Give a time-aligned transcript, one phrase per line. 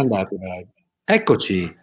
[0.00, 0.66] andati, dai.
[1.04, 1.76] Eccoci.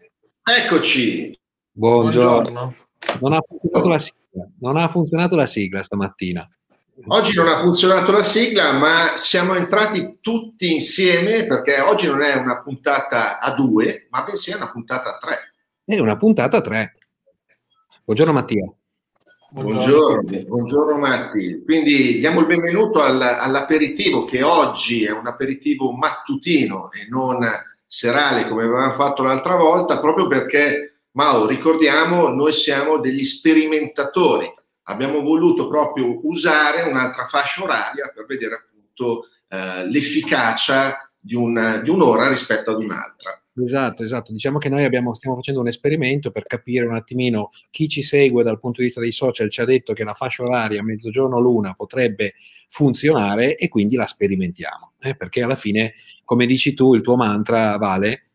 [0.44, 1.40] Eccoci.
[1.72, 2.42] Buongiorno.
[2.42, 2.76] Buongiorno.
[3.22, 6.48] Non ha funzionato la sigla, non ha funzionato la sigla stamattina.
[7.08, 12.36] Oggi non ha funzionato la sigla, ma siamo entrati tutti insieme perché oggi non è
[12.36, 15.54] una puntata a due, ma bensì è una puntata a tre.
[15.86, 16.98] È una puntata a tre.
[18.04, 18.74] Buongiorno Mattia.
[19.52, 21.64] Buongiorno, buongiorno, buongiorno Matti.
[21.64, 27.40] Quindi diamo il benvenuto all, all'aperitivo che oggi è un aperitivo mattutino e non
[27.92, 34.54] serale come avevamo fatto l'altra volta, proprio perché, Mao, ricordiamo, noi siamo degli sperimentatori.
[34.84, 41.90] Abbiamo voluto proprio usare un'altra fascia oraria per vedere appunto eh, l'efficacia di, un, di
[41.90, 43.39] un'ora rispetto ad un'altra.
[43.64, 44.32] Esatto, esatto.
[44.32, 48.44] Diciamo che noi abbiamo, stiamo facendo un esperimento per capire un attimino chi ci segue
[48.44, 52.34] dal punto di vista dei social ci ha detto che la fascia oraria mezzogiorno-luna potrebbe
[52.70, 54.94] funzionare e quindi la sperimentiamo.
[55.00, 55.16] Eh?
[55.16, 58.29] Perché alla fine, come dici tu, il tuo mantra vale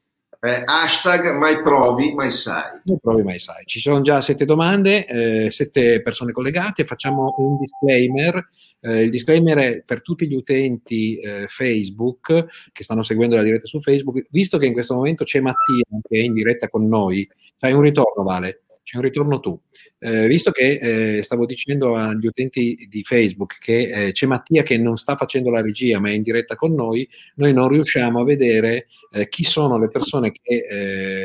[0.45, 2.81] eh, hashtag mai provi, mai sai.
[2.85, 3.65] Mai provi, mai sai.
[3.65, 6.85] Ci sono già sette domande, eh, sette persone collegate.
[6.85, 8.51] Facciamo un disclaimer.
[8.81, 13.65] Eh, il disclaimer è per tutti gli utenti eh, Facebook che stanno seguendo la diretta
[13.65, 14.27] su Facebook.
[14.29, 17.81] Visto che in questo momento c'è Mattia che è in diretta con noi, fai un
[17.81, 19.59] ritorno, Vale c'è un ritorno tu.
[19.99, 24.77] Eh, visto che eh, stavo dicendo agli utenti di Facebook che eh, c'è Mattia che
[24.77, 28.25] non sta facendo la regia ma è in diretta con noi, noi non riusciamo a
[28.25, 30.67] vedere eh, chi sono le persone che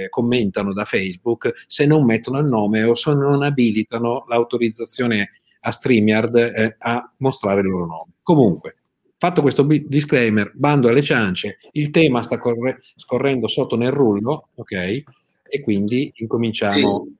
[0.03, 5.71] eh, commentano da Facebook se non mettono il nome o se non abilitano l'autorizzazione a
[5.71, 8.13] StreamYard eh, a mostrare il loro nome.
[8.23, 8.77] Comunque,
[9.17, 15.03] fatto questo disclaimer, bando alle ciance, il tema sta corre- scorrendo sotto nel rullo, ok?
[15.43, 17.03] E quindi incominciamo.
[17.05, 17.17] Sì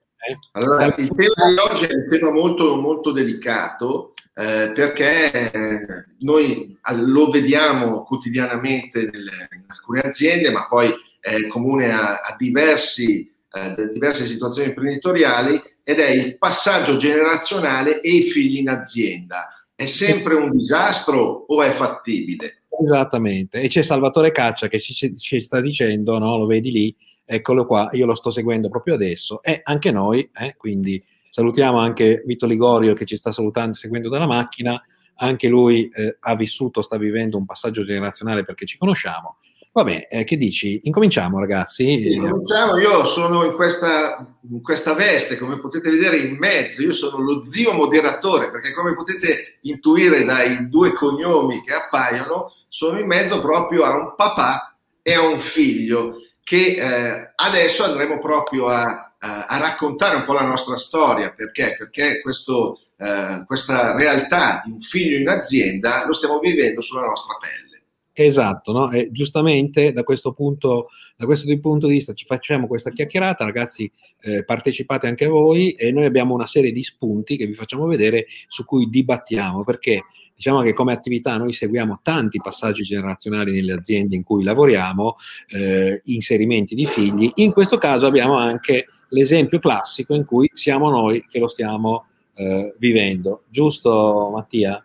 [0.52, 6.78] allora, il tema di oggi è un tema molto, molto delicato eh, perché eh, noi
[7.04, 13.92] lo vediamo quotidianamente nelle, in alcune aziende, ma poi è comune a, a diversi, eh,
[13.92, 19.66] diverse situazioni imprenditoriali ed è il passaggio generazionale e i figli in azienda.
[19.76, 22.64] È sempre un disastro o è fattibile?
[22.82, 26.38] Esattamente, e c'è Salvatore Caccia che ci, ci sta dicendo, no?
[26.38, 26.96] lo vedi lì,
[27.32, 32.24] eccolo qua, io lo sto seguendo proprio adesso e anche noi, eh, quindi salutiamo anche
[32.26, 34.82] Vito Ligorio che ci sta salutando, seguendo dalla macchina,
[35.18, 39.38] anche lui eh, ha vissuto, sta vivendo un passaggio generazionale perché ci conosciamo.
[39.72, 40.82] Va bene, eh, che dici?
[40.86, 42.14] Incominciamo ragazzi.
[42.14, 47.22] Incominciamo, io sono in questa, in questa veste, come potete vedere in mezzo, io sono
[47.22, 53.40] lo zio moderatore, perché come potete intuire dai due cognomi che appaiono, sono in mezzo
[53.40, 56.16] proprio a un papà e a un figlio
[56.50, 61.32] che eh, adesso andremo proprio a, a, a, raccontare un po' la nostra storia.
[61.32, 61.76] Perché?
[61.78, 67.36] Perché questo, eh, questa realtà di un figlio in azienda lo stiamo vivendo sulla nostra
[67.40, 67.84] pelle.
[68.14, 68.90] Esatto, no?
[68.90, 73.90] e giustamente da questo, punto, da questo punto di vista ci facciamo questa chiacchierata, ragazzi
[74.22, 78.26] eh, partecipate anche voi e noi abbiamo una serie di spunti che vi facciamo vedere
[78.48, 80.02] su cui dibattiamo perché
[80.40, 85.18] Diciamo che come attività noi seguiamo tanti passaggi generazionali nelle aziende in cui lavoriamo,
[85.50, 87.30] eh, inserimenti di figli.
[87.36, 92.06] In questo caso abbiamo anche l'esempio classico in cui siamo noi che lo stiamo
[92.36, 93.44] eh, vivendo.
[93.50, 94.82] Giusto Mattia?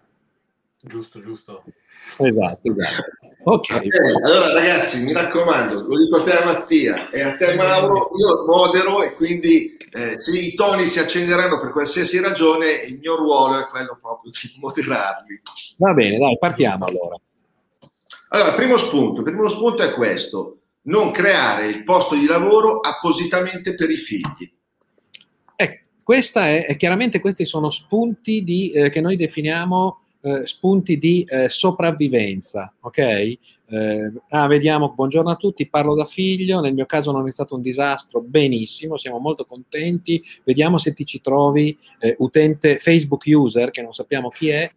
[0.82, 1.62] Giusto, giusto.
[2.18, 3.23] Esatto, esatto.
[3.46, 3.68] Ok.
[3.70, 3.88] okay.
[4.24, 9.02] Allora ragazzi, mi raccomando, lo dico a te Mattia e a te Mauro, io modero
[9.02, 13.66] e quindi eh, se i toni si accenderanno per qualsiasi ragione, il mio ruolo è
[13.68, 15.42] quello proprio di moderarli.
[15.76, 17.16] Va bene, dai, partiamo allora.
[18.30, 23.74] Allora, primo spunto, il primo spunto è questo, non creare il posto di lavoro appositamente
[23.74, 24.50] per i figli.
[25.54, 30.96] Eh, questa è, è chiaramente questi sono spunti di, eh, che noi definiamo eh, spunti
[30.96, 32.98] di eh, sopravvivenza, ok?
[32.98, 33.38] Eh,
[34.30, 37.60] ah, vediamo, buongiorno a tutti, parlo da figlio, nel mio caso non è stato un
[37.60, 43.82] disastro, benissimo, siamo molto contenti, vediamo se ti ci trovi, eh, utente Facebook user, che
[43.82, 44.70] non sappiamo chi è,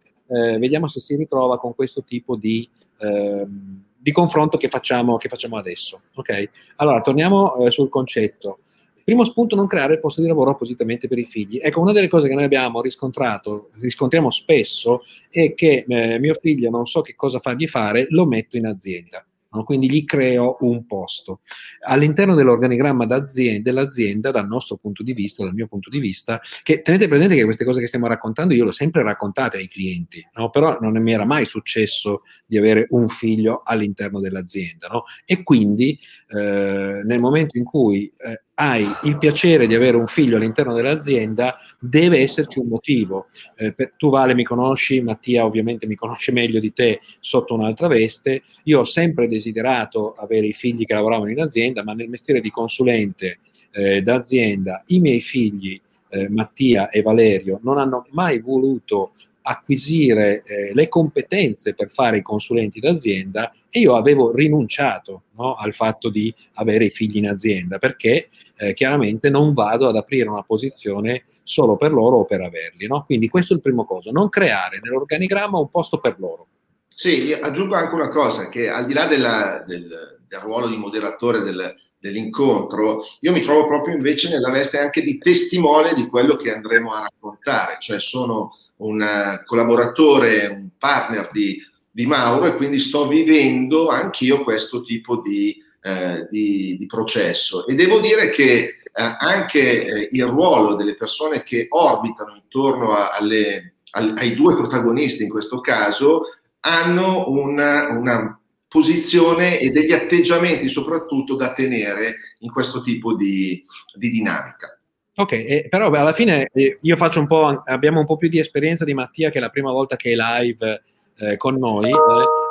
[0.58, 5.56] vediamo se si ritrova con questo tipo di, ehm, di confronto che facciamo, che facciamo,
[5.56, 6.02] adesso.
[6.16, 6.50] Ok?
[6.76, 8.58] Allora, torniamo eh, sul concetto.
[9.08, 11.58] Primo spunto, non creare il posto di lavoro appositamente per i figli.
[11.62, 15.00] Ecco, una delle cose che noi abbiamo riscontrato, riscontriamo spesso,
[15.30, 19.26] è che eh, mio figlio non so che cosa fargli fare, lo metto in azienda.
[19.52, 19.64] No?
[19.64, 21.40] Quindi gli creo un posto.
[21.86, 27.08] All'interno dell'organigramma dell'azienda, dal nostro punto di vista, dal mio punto di vista, che tenete
[27.08, 30.50] presente che queste cose che stiamo raccontando io le ho sempre raccontate ai clienti, no?
[30.50, 34.88] però non mi era mai successo di avere un figlio all'interno dell'azienda.
[34.88, 35.04] No?
[35.24, 40.36] E quindi eh, nel momento in cui eh, hai il piacere di avere un figlio
[40.36, 43.26] all'interno dell'azienda, deve esserci un motivo.
[43.56, 47.86] Eh, per, tu Vale mi conosci, Mattia ovviamente mi conosce meglio di te sotto un'altra
[47.86, 48.42] veste.
[48.64, 52.50] Io ho sempre desiderato avere i figli che lavoravano in azienda, ma nel mestiere di
[52.50, 53.38] consulente
[53.70, 59.12] eh, d'azienda i miei figli eh, Mattia e Valerio non hanno mai voluto
[59.48, 65.72] acquisire eh, le competenze per fare i consulenti d'azienda e io avevo rinunciato no, al
[65.72, 70.42] fatto di avere i figli in azienda perché eh, chiaramente non vado ad aprire una
[70.42, 72.86] posizione solo per loro o per averli.
[72.86, 73.04] No?
[73.04, 76.46] Quindi questo è il primo cosa, non creare nell'organigramma un posto per loro.
[76.86, 79.86] Sì, aggiungo anche una cosa, che al di là della, del,
[80.28, 85.16] del, ruolo di moderatore del, dell'incontro, io mi trovo proprio invece nella veste anche di
[85.16, 91.58] testimone di quello che andremo a raccontare, cioè sono un eh, collaboratore, un partner di,
[91.90, 97.66] di Mauro e quindi sto vivendo anch'io questo tipo di, eh, di, di processo.
[97.66, 103.10] E devo dire che eh, anche eh, il ruolo delle persone che orbitano intorno a,
[103.10, 106.22] alle, al, ai due protagonisti in questo caso
[106.60, 113.64] hanno una, una posizione e degli atteggiamenti soprattutto da tenere in questo tipo di,
[113.94, 114.77] di dinamica.
[115.18, 118.38] Ok, eh, però alla fine eh, io faccio un po', abbiamo un po' più di
[118.38, 120.82] esperienza di Mattia che è la prima volta che è live
[121.16, 121.96] eh, con noi, eh,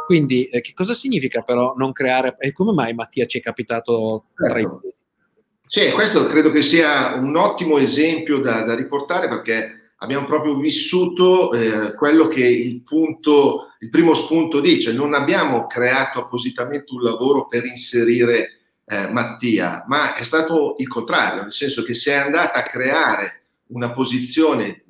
[0.06, 4.26] quindi eh, che cosa significa però non creare, e come mai Mattia ci è capitato
[4.36, 4.82] tra certo.
[4.84, 4.94] i...
[5.66, 11.54] Sì, questo credo che sia un ottimo esempio da, da riportare perché abbiamo proprio vissuto
[11.54, 17.46] eh, quello che il punto, il primo spunto dice, non abbiamo creato appositamente un lavoro
[17.46, 18.57] per inserire
[18.90, 23.42] eh, Mattia, ma è stato il contrario, nel senso che si è andata a creare
[23.68, 24.84] una posizione eh,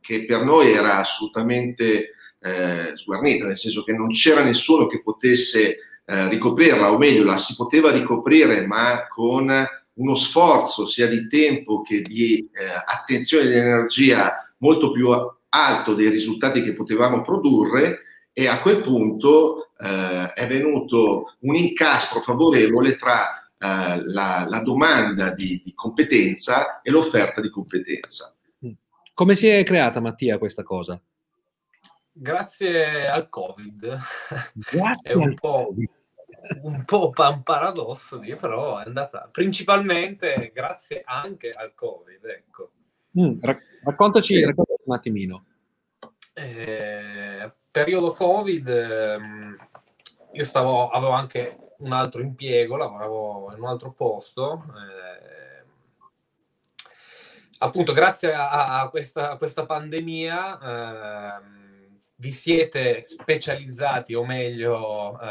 [0.00, 5.76] che per noi era assolutamente eh, sguarnita, nel senso che non c'era nessuno che potesse
[6.04, 11.82] eh, ricoprirla, o meglio, la si poteva ricoprire, ma con uno sforzo sia di tempo
[11.82, 15.08] che di eh, attenzione e di energia molto più
[15.48, 18.00] alto dei risultati che potevamo produrre
[18.32, 25.32] e a quel punto eh, è venuto un incastro favorevole tra eh, la, la, domanda
[25.32, 28.34] di, di, competenza e l'offerta di competenza.
[29.14, 31.00] Come si è creata, Mattia, questa cosa?
[32.12, 33.98] Grazie al Covid.
[34.70, 35.68] Grazie è un po',
[36.62, 42.24] un po' un paradosso, però è andata principalmente grazie anche al Covid.
[42.24, 42.70] Ecco.
[43.18, 43.38] Mm,
[43.84, 45.44] raccontaci, raccontaci un attimino.
[46.32, 49.68] Eh, periodo Covid, ehm,
[50.32, 54.64] io stavo, avevo anche un altro impiego, lavoravo in un altro posto.
[54.68, 55.64] Eh,
[57.58, 61.58] appunto, grazie a, a, questa, a questa, pandemia eh,
[62.16, 65.26] vi siete specializzati, o meglio, eh,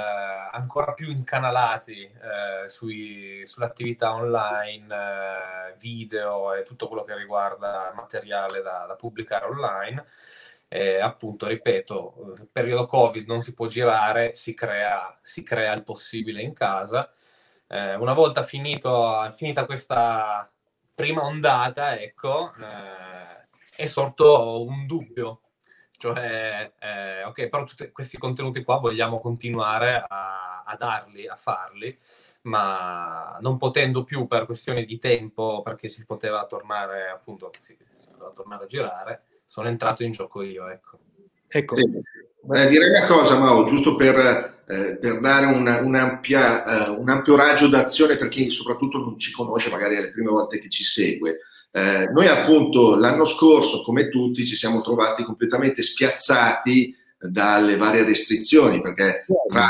[0.51, 8.61] ancora più incanalati eh, sui, sull'attività online, eh, video e tutto quello che riguarda materiale
[8.61, 10.05] da, da pubblicare online
[10.69, 16.41] eh, appunto, ripeto, periodo Covid non si può girare, si crea, si crea il possibile
[16.41, 17.11] in casa.
[17.67, 20.49] Eh, una volta finito, finita questa
[20.93, 25.41] prima ondata, ecco, eh, è sorto un dubbio.
[25.97, 31.97] Cioè, eh, ok, però tutti questi contenuti qua vogliamo continuare a, a darli, a farli,
[32.43, 38.11] ma non potendo più per questioni di tempo, perché si poteva tornare, appunto, si, si
[38.11, 40.69] poteva tornare a girare, sono entrato in gioco io.
[40.69, 40.99] Ecco.
[41.47, 41.75] ecco.
[41.75, 41.83] Sì.
[41.83, 47.35] Eh, direi una cosa, Mao, giusto per, eh, per dare una, un'ampia, uh, un ampio
[47.35, 50.83] raggio d'azione per chi soprattutto non ci conosce, magari è le prime volte che ci
[50.83, 51.39] segue.
[51.71, 58.81] Eh, noi appunto l'anno scorso, come tutti, ci siamo trovati completamente spiazzati dalle varie restrizioni,
[58.81, 59.67] perché tra,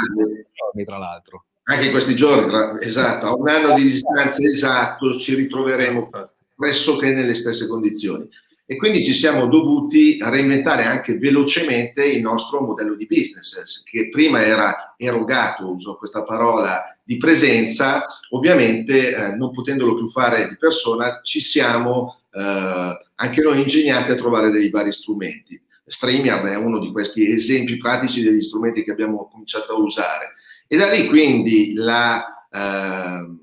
[0.86, 1.46] tra l'altro.
[1.64, 6.10] Anche in questi giorni, tra, esatto, a un anno di distanza esatto, ci ritroveremo
[6.56, 8.30] pressoché nelle stesse condizioni
[8.72, 14.44] e quindi ci siamo dovuti reinventare anche velocemente il nostro modello di business, che prima
[14.44, 21.20] era erogato, uso questa parola, di presenza, ovviamente eh, non potendolo più fare di persona,
[21.24, 25.60] ci siamo eh, anche noi ingegnati a trovare dei vari strumenti.
[25.88, 30.36] StreamYard è uno di questi esempi pratici degli strumenti che abbiamo cominciato a usare.
[30.68, 33.36] E da lì quindi la, eh,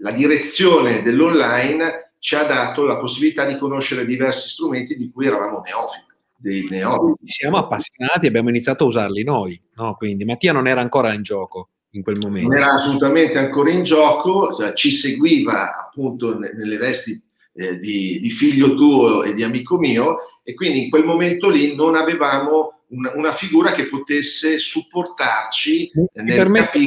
[0.00, 5.62] la direzione dell'online ci ha dato la possibilità di conoscere diversi strumenti di cui eravamo
[5.64, 6.06] neofiti.
[6.70, 7.24] Neofiti.
[7.26, 9.94] Siamo appassionati e abbiamo iniziato a usarli noi, no?
[9.94, 12.48] quindi Mattia non era ancora in gioco in quel momento.
[12.48, 17.20] Non era assolutamente ancora in gioco, cioè, ci seguiva appunto nelle vesti
[17.54, 21.74] eh, di, di, figlio tuo e di amico mio e quindi in quel momento lì
[21.74, 26.84] non avevamo una, una figura che potesse supportarci Mi nel capire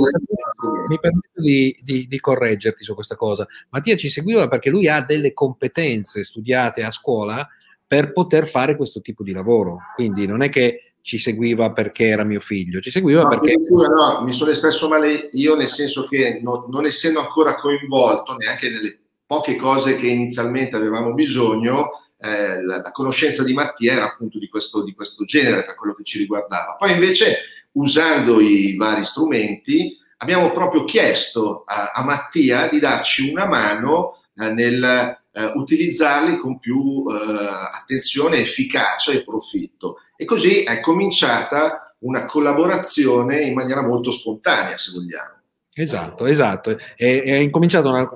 [0.88, 3.48] mi permetto di, di, di, correggerti su questa cosa.
[3.70, 7.48] Mattia ci seguiva perché lui ha delle competenze studiate a scuola
[7.86, 9.78] per poter fare questo tipo di lavoro.
[9.96, 13.56] Quindi non è che ci seguiva perché era mio figlio, ci seguiva no, perché...
[13.70, 18.70] No, mi sono espresso male io nel senso che no, non essendo ancora coinvolto neanche
[18.70, 24.38] nelle poche cose che inizialmente avevamo bisogno, eh, la, la, conoscenza di Mattia era appunto
[24.38, 26.76] di questo, di questo genere per quello che ci riguardava.
[26.78, 27.38] Poi invece,
[27.72, 34.50] usando i vari strumenti, abbiamo proprio chiesto a, a Mattia di darci una mano eh,
[34.52, 39.98] nel eh, utilizzarli con più eh, attenzione, efficacia e profitto.
[40.16, 45.41] E così è cominciata una collaborazione in maniera molto spontanea, se vogliamo.
[45.74, 46.78] Esatto, esatto.
[46.98, 48.10] È, è incominciata una,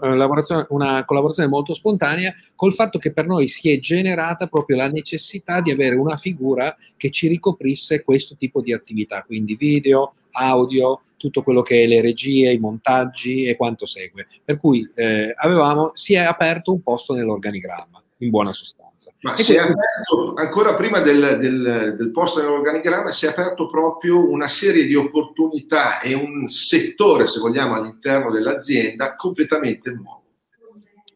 [0.70, 5.62] una, collaborazione molto spontanea col fatto che per noi si è generata proprio la necessità
[5.62, 11.42] di avere una figura che ci ricoprisse questo tipo di attività, quindi video, audio, tutto
[11.44, 14.28] quello che è le regie, i montaggi e quanto segue.
[14.44, 19.12] Per cui eh, avevamo, si è aperto un posto nell'organigramma, in buona sostanza.
[19.22, 24.30] Ma si è aperto, ancora prima del, del, del posto nell'organigramma, si è aperto proprio
[24.30, 30.24] una serie di opportunità e un settore, se vogliamo, all'interno dell'azienda completamente nuovo.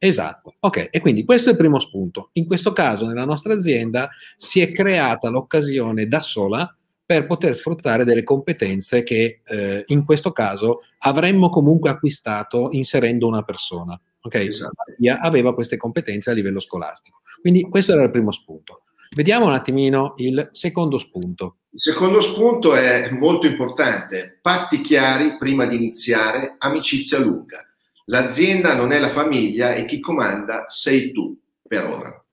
[0.01, 2.29] Esatto, ok, e quindi questo è il primo spunto.
[2.33, 6.73] In questo caso, nella nostra azienda, si è creata l'occasione da sola
[7.05, 13.41] per poter sfruttare delle competenze che eh, in questo caso avremmo comunque acquistato inserendo una
[13.41, 13.99] persona.
[14.21, 14.35] Ok?
[14.35, 14.93] Esatto.
[15.21, 17.21] aveva queste competenze a livello scolastico.
[17.41, 18.83] Quindi questo era il primo spunto.
[19.15, 21.57] Vediamo un attimino il secondo spunto.
[21.71, 24.39] Il secondo spunto è molto importante.
[24.41, 27.63] Patti chiari prima di iniziare, amicizia lunga.
[28.05, 31.35] L'azienda non è la famiglia e chi comanda sei tu,
[31.67, 32.23] per ora.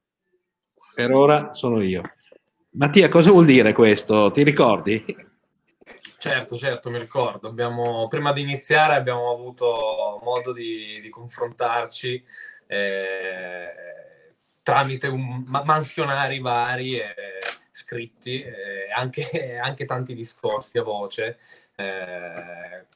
[0.95, 2.03] Per ora sono io.
[2.71, 4.31] Mattia, cosa vuol dire questo?
[4.31, 5.05] Ti ricordi?
[6.27, 7.47] Certo, certo, mi ricordo.
[7.47, 12.21] Abbiamo, prima di iniziare abbiamo avuto modo di, di confrontarci
[12.67, 13.69] eh,
[14.61, 17.15] tramite un, mansionari vari e
[17.71, 21.39] scritti, eh, anche, anche, tanti discorsi a voce,
[21.77, 22.87] eh,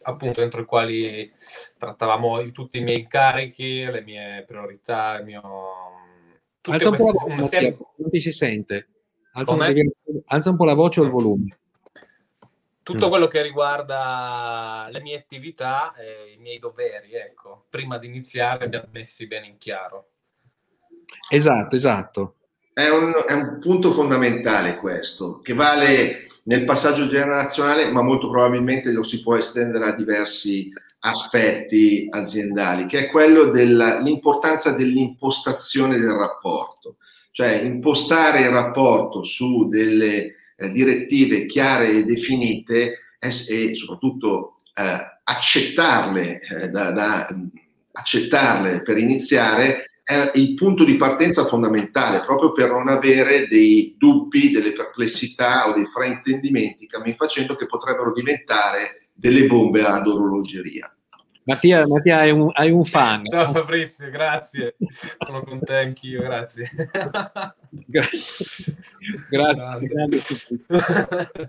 [0.00, 1.30] appunto entro i quali
[1.76, 5.42] trattavamo tutti i miei incarichi, le mie priorità, il mio...
[6.62, 8.88] Alza un, queste, po la voce, non ti si sente.
[9.32, 9.88] Alza un,
[10.28, 11.59] alza un po' la voce o il volume
[12.90, 18.64] tutto quello che riguarda le mie attività e i miei doveri, ecco, prima di iniziare
[18.64, 20.08] abbiamo messi bene in chiaro.
[21.28, 22.34] Esatto, esatto.
[22.72, 28.90] È un, è un punto fondamentale questo, che vale nel passaggio generazionale, ma molto probabilmente
[28.92, 36.96] lo si può estendere a diversi aspetti aziendali, che è quello dell'importanza dell'impostazione del rapporto,
[37.30, 46.40] cioè impostare il rapporto su delle eh, direttive chiare e definite e, soprattutto eh, accettarle,
[46.40, 47.28] eh, da, da,
[47.92, 54.50] accettarle per iniziare è il punto di partenza fondamentale proprio per non avere dei dubbi,
[54.50, 60.92] delle perplessità o dei fraintendimenti cammin facendo che potrebbero diventare delle bombe ad orologeria.
[61.44, 63.24] Mattia, Mattia hai, un, hai, un, fan.
[63.24, 64.76] Ciao Fabrizio, grazie.
[65.18, 66.70] Sono con te anch'io, grazie.
[67.86, 68.76] grazie.
[69.30, 69.88] Grazie.
[69.88, 70.66] grazie.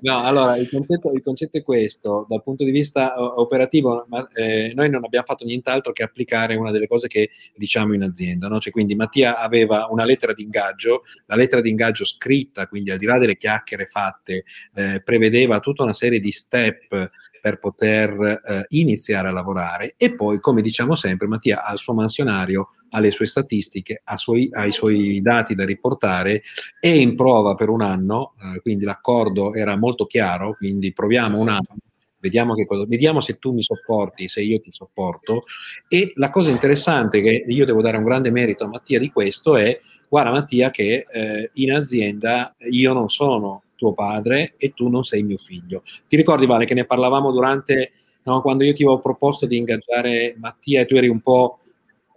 [0.00, 2.26] no, allora, il concetto, il concetto, è questo.
[2.28, 6.72] Dal punto di vista operativo, ma, eh, noi non abbiamo fatto nient'altro che applicare una
[6.72, 8.48] delle cose che diciamo in azienda.
[8.48, 8.58] No?
[8.58, 12.98] Cioè, quindi Mattia aveva una lettera di ingaggio, la lettera di ingaggio scritta, quindi al
[12.98, 14.42] di là delle chiacchiere fatte,
[14.74, 17.10] eh, prevedeva tutta una serie di step
[17.42, 21.92] per poter eh, iniziare a lavorare e poi, come diciamo sempre, Mattia ha il suo
[21.92, 26.42] mansionario, ha le sue statistiche, ha, suoi, ha i suoi dati da riportare,
[26.78, 31.48] è in prova per un anno, eh, quindi l'accordo era molto chiaro, quindi proviamo un
[31.48, 31.76] anno.
[32.20, 35.42] Vediamo, cosa, vediamo, se tu mi sopporti, se io ti sopporto.
[35.88, 39.56] E la cosa interessante che io devo dare un grande merito a Mattia di questo
[39.56, 45.02] è, guarda Mattia, che eh, in azienda io non sono tuo padre e tu non
[45.02, 45.82] sei mio figlio.
[46.06, 50.36] Ti ricordi, Vale, che ne parlavamo durante, no, quando io ti avevo proposto di ingaggiare
[50.38, 51.58] Mattia e tu eri un po'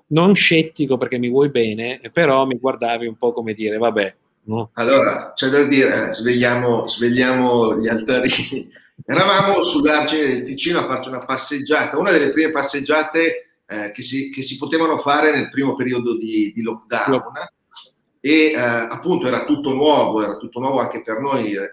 [0.07, 4.15] non scettico perché mi vuoi bene, però mi guardavi un po' come dire, vabbè.
[4.43, 4.69] No?
[4.73, 8.69] Allora, c'è da dire, eh, svegliamo, svegliamo gli altarini.
[9.03, 14.29] Eravamo sull'argine del Ticino a farci una passeggiata, una delle prime passeggiate eh, che, si,
[14.29, 17.21] che, si, potevano fare nel primo periodo di, di lockdown
[18.25, 21.67] e eh, appunto era tutto nuovo, era tutto nuovo anche per noi eh,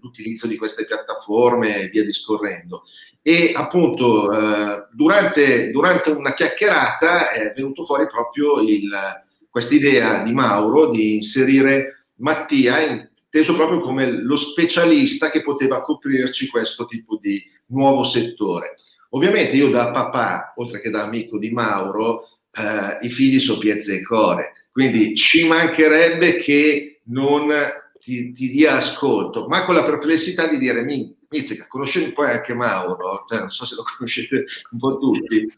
[0.00, 2.84] l'utilizzo di queste piattaforme e via discorrendo.
[3.20, 8.64] E appunto eh, durante, durante, una chiacchierata è venuto fuori proprio
[9.50, 16.46] questa idea di Mauro di inserire Mattia inteso proprio come lo specialista che poteva coprirci
[16.46, 18.76] questo tipo di, nuovo settore.
[19.10, 23.96] Ovviamente io da papà, oltre che da amico di Mauro, eh, i figli sono piezze
[23.96, 27.52] e core, quindi ci mancherebbe che non
[27.98, 33.24] ti, ti, dia ascolto, ma con la perplessità di dire Mizzica, conoscete poi anche Mauro,
[33.28, 35.52] cioè, non so se lo conoscete un po' tutti,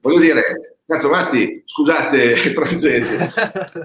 [0.00, 3.32] voglio dire, cazzo Matti, scusate francese,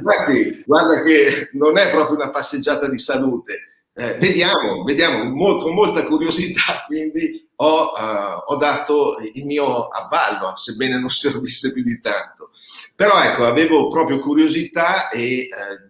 [0.03, 3.61] Matti, guarda che non è proprio una passeggiata di salute,
[3.91, 10.55] eh, vediamo, vediamo, mo- con molta curiosità, quindi ho, uh, ho, dato il mio avvallo,
[10.57, 12.51] sebbene non servisse più di tanto.
[12.95, 15.49] Però ecco, avevo proprio curiosità e, eh,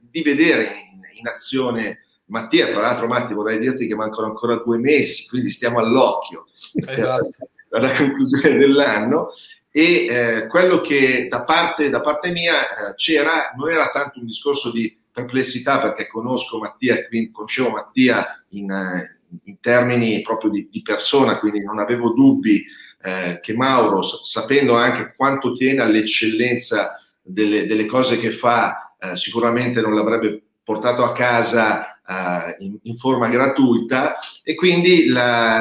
[0.10, 4.80] di vedere in, in, azione Mattia, tra l'altro Matti vorrei dirti che mancano ancora due
[4.80, 7.28] mesi, quindi stiamo all'occhio esatto.
[7.70, 9.34] alla conclusione dell'anno
[9.70, 14.26] e eh, quello che da parte, da parte mia eh, c'era non era tanto un
[14.26, 20.68] discorso di perplessità perché conosco Mattia, quindi conoscevo Mattia in, eh, in termini proprio di,
[20.72, 22.66] di, persona, quindi non avevo dubbi
[23.06, 29.80] eh, che Mauro, sapendo anche quanto tiene all'eccellenza delle, delle cose che fa, eh, sicuramente
[29.80, 35.60] non l'avrebbe portato a casa Uh, in, in, forma gratuita e quindi la,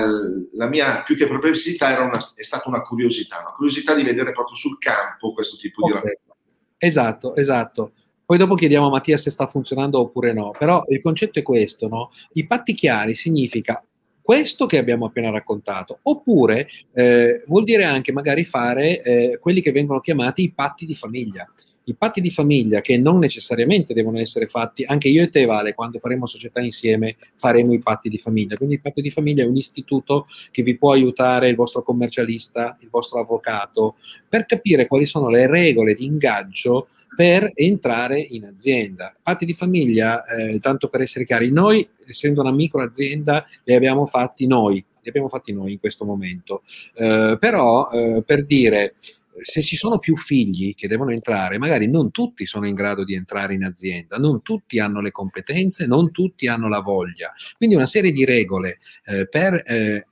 [0.53, 4.55] la mia più che perplessità una, è stata una curiosità, una curiosità di vedere proprio
[4.55, 5.95] sul campo questo tipo okay.
[5.95, 6.37] di lavoro.
[6.77, 7.93] Esatto, esatto.
[8.27, 11.89] Poi dopo chiediamo a Mattia se sta funzionando oppure no, però il concetto è questo,
[11.89, 12.11] no?
[12.35, 13.83] I patti chiari significa
[14.25, 19.71] questo che abbiamo appena raccontato, oppure eh, vuol dire anche magari fare eh, quelli che
[19.71, 21.47] vengono chiamati i patti di famiglia.
[21.87, 25.75] I patti di famiglia che non necessariamente devono essere fatti, anche io e te Vale,
[25.75, 28.57] quando faremo società insieme faremo i patti di famiglia.
[28.57, 32.77] Quindi il patto di famiglia è un istituto che vi può aiutare il vostro commercialista,
[32.81, 33.97] il vostro avvocato,
[34.29, 39.13] per capire quali sono le regole di ingaggio per entrare in azienda.
[39.23, 44.07] Patti di famiglia, eh, tanto per essere chiari, noi, essendo una micro azienda, li abbiamo
[44.07, 46.63] fatti noi, li abbiamo fatti noi in questo momento.
[46.95, 48.95] Eh, però, eh, per dire,
[49.43, 53.15] se ci sono più figli che devono entrare, magari non tutti sono in grado di
[53.15, 57.33] entrare in azienda, non tutti hanno le competenze, non tutti hanno la voglia.
[57.57, 60.07] Quindi una serie di regole eh, per eh,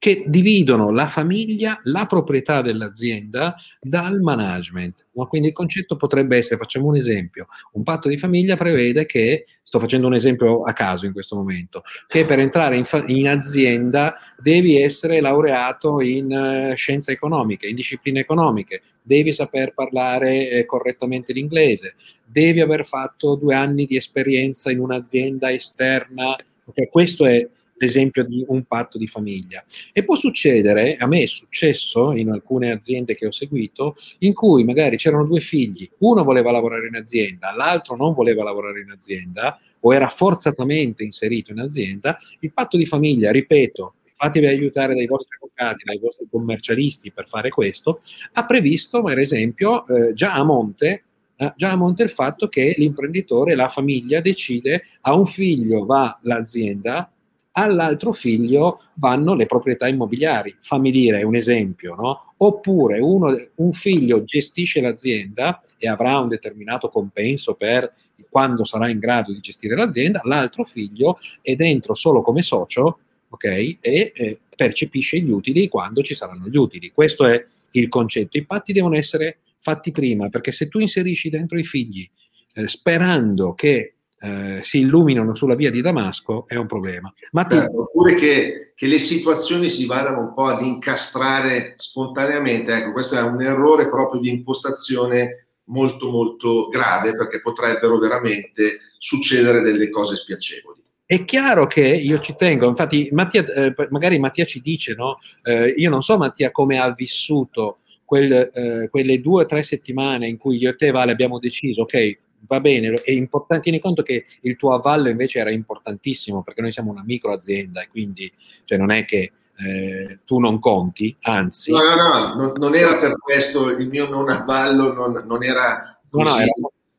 [0.00, 5.04] che dividono la famiglia, la proprietà dell'azienda dal management.
[5.12, 9.78] Quindi il concetto potrebbe essere, facciamo un esempio, un patto di famiglia prevede che, sto
[9.78, 14.16] facendo un esempio a caso in questo momento, che per entrare in, fa- in azienda
[14.38, 21.34] devi essere laureato in uh, scienze economiche, in discipline economiche, devi saper parlare eh, correttamente
[21.34, 26.34] l'inglese, devi aver fatto due anni di esperienza in un'azienda esterna.
[26.64, 26.88] Okay?
[26.88, 27.46] Questo è
[27.80, 29.64] l'esempio di un patto di famiglia.
[29.92, 34.64] E può succedere, a me è successo in alcune aziende che ho seguito, in cui
[34.64, 39.58] magari c'erano due figli, uno voleva lavorare in azienda, l'altro non voleva lavorare in azienda
[39.80, 45.36] o era forzatamente inserito in azienda, il patto di famiglia, ripeto, fatevi aiutare dai vostri
[45.36, 48.02] avvocati, dai vostri commercialisti per fare questo,
[48.34, 51.04] ha previsto per esempio eh, già a monte
[51.36, 56.18] eh, già a monte il fatto che l'imprenditore, la famiglia decide a un figlio va
[56.24, 57.10] l'azienda,
[57.52, 60.56] all'altro figlio vanno le proprietà immobiliari.
[60.60, 62.34] Fammi dire un esempio, no?
[62.38, 67.92] Oppure uno, un figlio gestisce l'azienda e avrà un determinato compenso per
[68.28, 73.44] quando sarà in grado di gestire l'azienda, l'altro figlio è dentro solo come socio, ok?
[73.44, 73.78] E
[74.14, 76.92] eh, percepisce gli utili quando ci saranno gli utili.
[76.92, 78.36] Questo è il concetto.
[78.36, 82.08] I patti devono essere fatti prima, perché se tu inserisci dentro i figli
[82.54, 87.12] eh, sperando che eh, si illuminano sulla via di Damasco è un problema.
[87.32, 87.56] Ma ti...
[87.56, 93.16] certo, oppure che, che, le situazioni si vadano un po' ad incastrare spontaneamente, ecco, questo
[93.16, 100.16] è un errore proprio di impostazione molto molto grave perché potrebbero veramente succedere delle cose
[100.16, 100.78] spiacevoli.
[101.06, 105.18] È chiaro che io ci tengo, infatti Mattia, eh, magari Mattia ci dice, no?
[105.42, 110.28] Eh, io non so Mattia come ha vissuto quel, eh, quelle due o tre settimane
[110.28, 114.02] in cui io e te Vale abbiamo deciso, ok, va bene, è importante, tieni conto
[114.02, 118.32] che il tuo avvallo invece era importantissimo perché noi siamo una micro azienda e quindi
[118.64, 121.70] cioè, non è che eh, tu non conti, anzi...
[121.70, 126.00] No, no, no, non, non, era per questo, il mio non avvallo non, non era...
[126.08, 126.50] Così, no, no, era,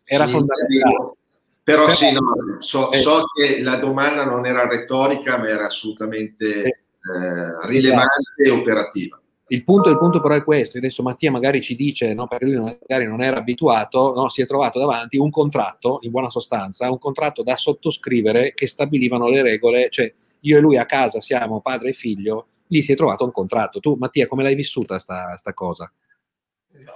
[0.04, 1.16] era fondamentale.
[1.64, 2.22] Però, Però sì, no,
[2.60, 8.50] so, eh, so, che la domanda non era retorica, ma era assolutamente eh, rilevante e
[8.50, 9.21] operativa.
[9.52, 12.56] Il punto, il punto, però è questo, adesso Mattia magari ci dice, no, perché lui
[12.56, 16.98] magari non era abituato, no, si è trovato davanti un contratto, in buona sostanza, un
[16.98, 21.90] contratto da sottoscrivere che stabilivano le regole, cioè io e lui a casa siamo padre
[21.90, 23.82] e figlio, lì si è trovato un contratto.
[23.82, 25.92] Tu Mattia come l'hai vissuta sta, sta cosa?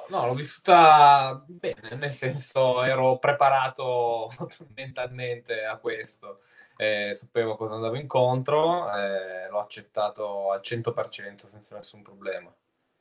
[0.08, 4.30] No, l'ho vissuta bene, nel senso ero preparato
[4.76, 6.39] mentalmente a questo.
[6.78, 12.54] Eh, sapevo cosa andavo incontro, eh, l'ho accettato al 100% senza nessun problema.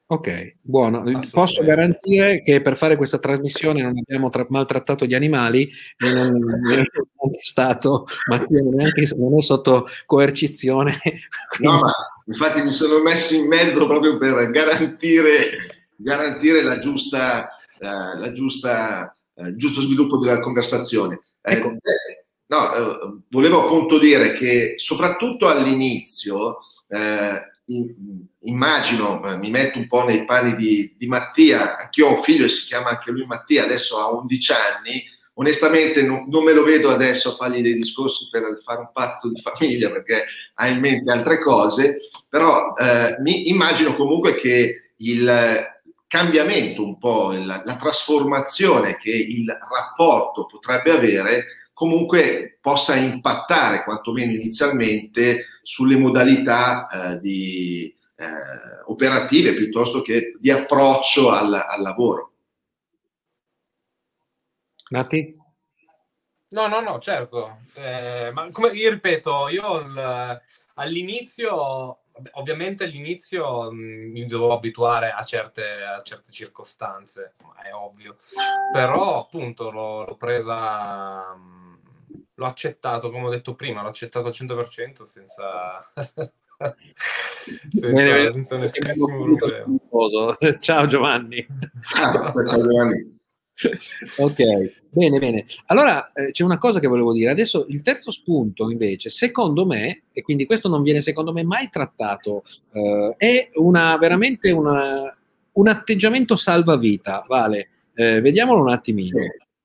[0.06, 1.02] Ok, buono.
[1.32, 6.28] Posso garantire che per fare questa trasmissione non abbiamo tra- maltrattato gli animali e non,
[6.28, 10.98] non è stato, Mattia neanche, non è sotto coercizione.
[11.60, 11.92] No, ma
[12.26, 19.16] infatti mi sono messo in mezzo proprio per garantire, garantire la giusta, uh, la giusta,
[19.34, 21.22] uh, il giusto sviluppo della conversazione.
[21.40, 21.68] Eh, ecco.
[21.68, 22.13] Eh,
[22.46, 26.58] no, uh, volevo appunto dire che soprattutto all'inizio
[28.40, 32.50] immagino, mi metto un po' nei panni di, di Mattia, anch'io ho un figlio e
[32.50, 35.02] si chiama anche lui Mattia, adesso ha 11 anni,
[35.34, 39.28] onestamente non, non, me lo vedo adesso a fargli dei discorsi per fare un patto
[39.28, 45.72] di famiglia perché ha in mente altre cose, però eh, mi immagino comunque che il
[46.06, 54.32] cambiamento un po', la, la trasformazione che il rapporto potrebbe avere comunque possa impattare quantomeno
[54.32, 62.32] inizialmente sulle modalità eh, di, eh, operative piuttosto che di approccio al, al lavoro.
[64.90, 65.36] Nati?
[66.50, 67.62] No, no, no, certo.
[67.74, 70.40] Eh, ma come io ripeto, io il,
[70.74, 71.98] all'inizio,
[72.32, 73.76] ovviamente all'inizio mh,
[74.12, 78.18] mi dovevo abituare a certe, a certe circostanze, è ovvio,
[78.72, 81.63] però appunto l'ho, l'ho presa, mh,
[82.34, 85.92] l'ho accettato, come ho detto prima, l'ho accettato al 100% senza...
[87.70, 89.66] senza, senza nessunissimo problema.
[90.60, 91.46] Ciao Giovanni.
[91.96, 93.18] Ah, ciao Giovanni.
[94.16, 95.46] ok, bene, bene.
[95.66, 97.30] Allora eh, c'è una cosa che volevo dire.
[97.30, 101.68] Adesso il terzo spunto, invece, secondo me, e quindi questo non viene secondo me mai
[101.70, 105.16] trattato, eh, è una, veramente una,
[105.52, 107.24] un atteggiamento salvavita.
[107.28, 109.18] Vale, eh, vediamolo un attimino.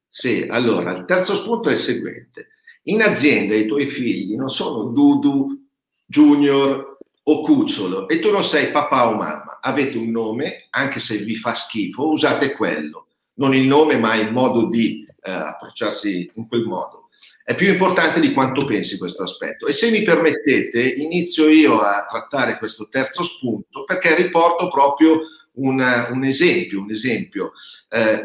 [0.10, 2.50] Sì, allora il terzo spunto è il seguente.
[2.84, 5.68] In azienda i tuoi figli non sono Dudu,
[6.06, 9.60] Junior o Cucciolo e tu non sei papà o mamma.
[9.62, 14.32] Avete un nome, anche se vi fa schifo, usate quello non il nome ma il
[14.32, 17.10] modo di eh, approcciarsi in quel modo.
[17.44, 19.66] È più importante di quanto pensi questo aspetto.
[19.66, 25.22] E se mi permettete, inizio io a trattare questo terzo spunto perché riporto proprio
[25.54, 26.82] una, un esempio.
[26.82, 27.54] Un esempio.
[27.90, 28.22] Eh,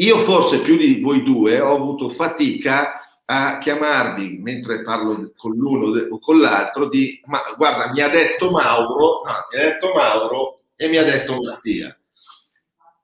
[0.00, 5.96] io forse più di voi due ho avuto fatica a chiamarvi mentre parlo con l'uno
[6.08, 10.60] o con l'altro di ma guarda mi ha detto Mauro, no, mi ha detto Mauro
[10.74, 11.94] e mi ha detto Mattia.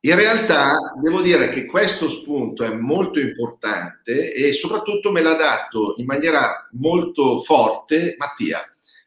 [0.01, 5.95] In realtà devo dire che questo spunto è molto importante e soprattutto me l'ha dato
[5.99, 8.61] in maniera molto forte Mattia.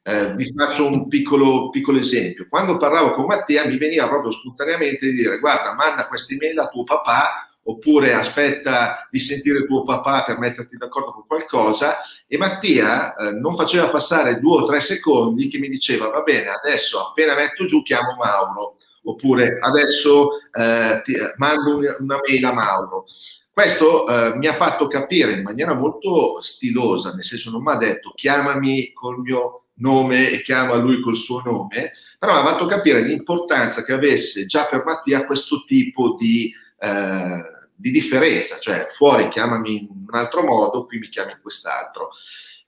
[0.04, 2.48] Eh, vi faccio un piccolo, piccolo, esempio.
[2.50, 6.68] Quando parlavo con Mattia mi veniva proprio spontaneamente di dire guarda, manda questa email a
[6.68, 11.98] tuo papà oppure aspetta di sentire tuo papà per metterti d'accordo con qualcosa.
[12.28, 16.50] E Mattia eh, non faceva passare due o tre secondi che mi diceva va bene,
[16.50, 18.78] adesso appena metto giù chiamo Mauro.
[19.04, 23.06] Oppure adesso eh, ti, mando una mail a Mauro.
[23.52, 27.76] Questo eh, mi ha fatto capire in maniera molto stilosa, nel senso non mi ha
[27.76, 32.66] detto chiamami col mio nome e chiama lui col suo nome, però mi ha fatto
[32.66, 37.42] capire l'importanza che avesse già per Mattia questo tipo di, eh,
[37.80, 42.10] di differenza, cioè fuori chiamami in un altro modo, qui mi chiami in quest'altro.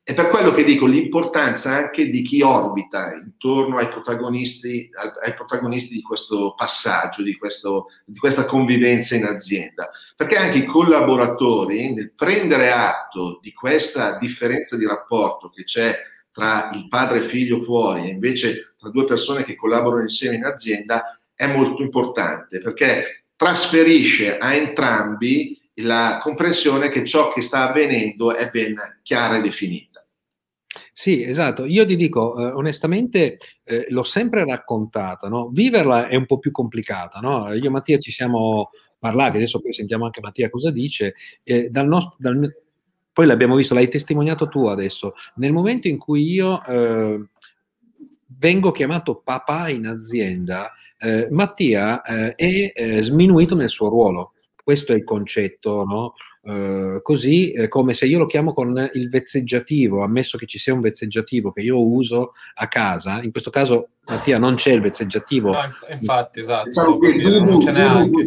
[0.02, 4.90] È per quello che dico l'importanza anche di chi orbita intorno ai protagonisti,
[5.22, 10.66] ai protagonisti di questo passaggio, di, questo, di questa convivenza in azienda, perché anche i
[10.66, 15.94] collaboratori nel prendere atto di questa differenza di rapporto che c'è
[16.32, 20.46] tra il padre e figlio fuori e invece tra due persone che collaborano insieme in
[20.46, 28.36] azienda è molto importante perché trasferisce a entrambi la comprensione che ciò che sta avvenendo
[28.36, 30.06] è ben chiara e definita.
[30.94, 31.66] Sì, esatto.
[31.66, 35.50] Io ti dico, eh, onestamente, eh, l'ho sempre raccontata, no?
[35.52, 37.52] Viverla è un po' più complicata, no?
[37.54, 41.16] Io e Mattia ci siamo parlati, adesso poi sentiamo anche Mattia cosa dice.
[41.42, 42.48] Eh, dal nostro, dal,
[43.12, 45.16] poi l'abbiamo visto, l'hai testimoniato tu adesso.
[45.38, 47.26] Nel momento in cui io eh,
[48.38, 52.36] vengo chiamato papà in azienda, eh, Mattia eh,
[52.72, 54.34] è sminuito nel suo ruolo.
[54.64, 56.14] Questo è il concetto, no?
[56.44, 60.74] Uh, così eh, come se io lo chiamo con il vezzeggiativo, ammesso che ci sia
[60.74, 65.52] un vezzeggiativo che io uso a casa, in questo caso Mattia non c'è il vezzeggiativo.
[65.52, 65.60] No,
[65.92, 66.64] infatti, esatto.
[66.64, 68.24] Diciamo che non ce n'è anche.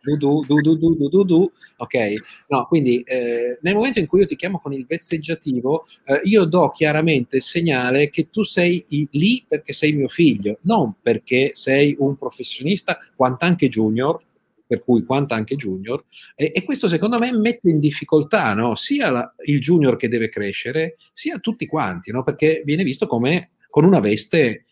[0.00, 2.12] Du, du, du, ok?
[2.48, 6.44] No, quindi eh, nel momento in cui io ti chiamo con il vezzeggiativo, eh, io
[6.44, 11.94] do chiaramente il segnale che tu sei lì perché sei mio figlio, non perché sei
[11.98, 14.18] un professionista, quanto anche junior,
[14.66, 16.04] per cui quanta anche junior,
[16.36, 18.76] e, e questo secondo me mette in difficoltà no?
[18.76, 22.22] sia la, il junior che deve crescere, sia tutti quanti, no?
[22.22, 24.66] perché viene visto come con una veste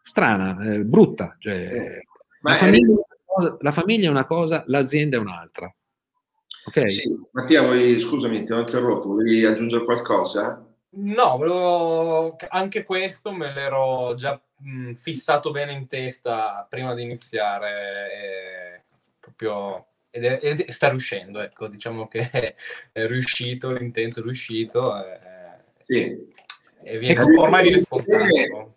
[0.00, 1.36] strana, eh, brutta.
[1.38, 2.00] Cioè,
[2.42, 2.94] la, famiglia
[3.32, 5.74] cosa, la, famiglia è una cosa, l'azienda è un'altra.
[6.66, 6.90] Ok?
[6.90, 10.64] Sì, Mattia, vuoi, scusami, ti ho interrotto, vuoi aggiungere qualcosa?
[10.94, 12.36] No, volevo...
[12.48, 18.12] anche questo me l'ero già mh, fissato bene in testa prima di iniziare.
[18.12, 18.82] E
[19.18, 22.28] proprio ed, è, ed sta riuscendo, ecco, diciamo che
[22.92, 25.02] è riuscito, l'intento è riuscito.
[25.04, 25.18] E,
[25.84, 26.32] sì.
[26.82, 28.76] e viene, ormai viene spontaneo.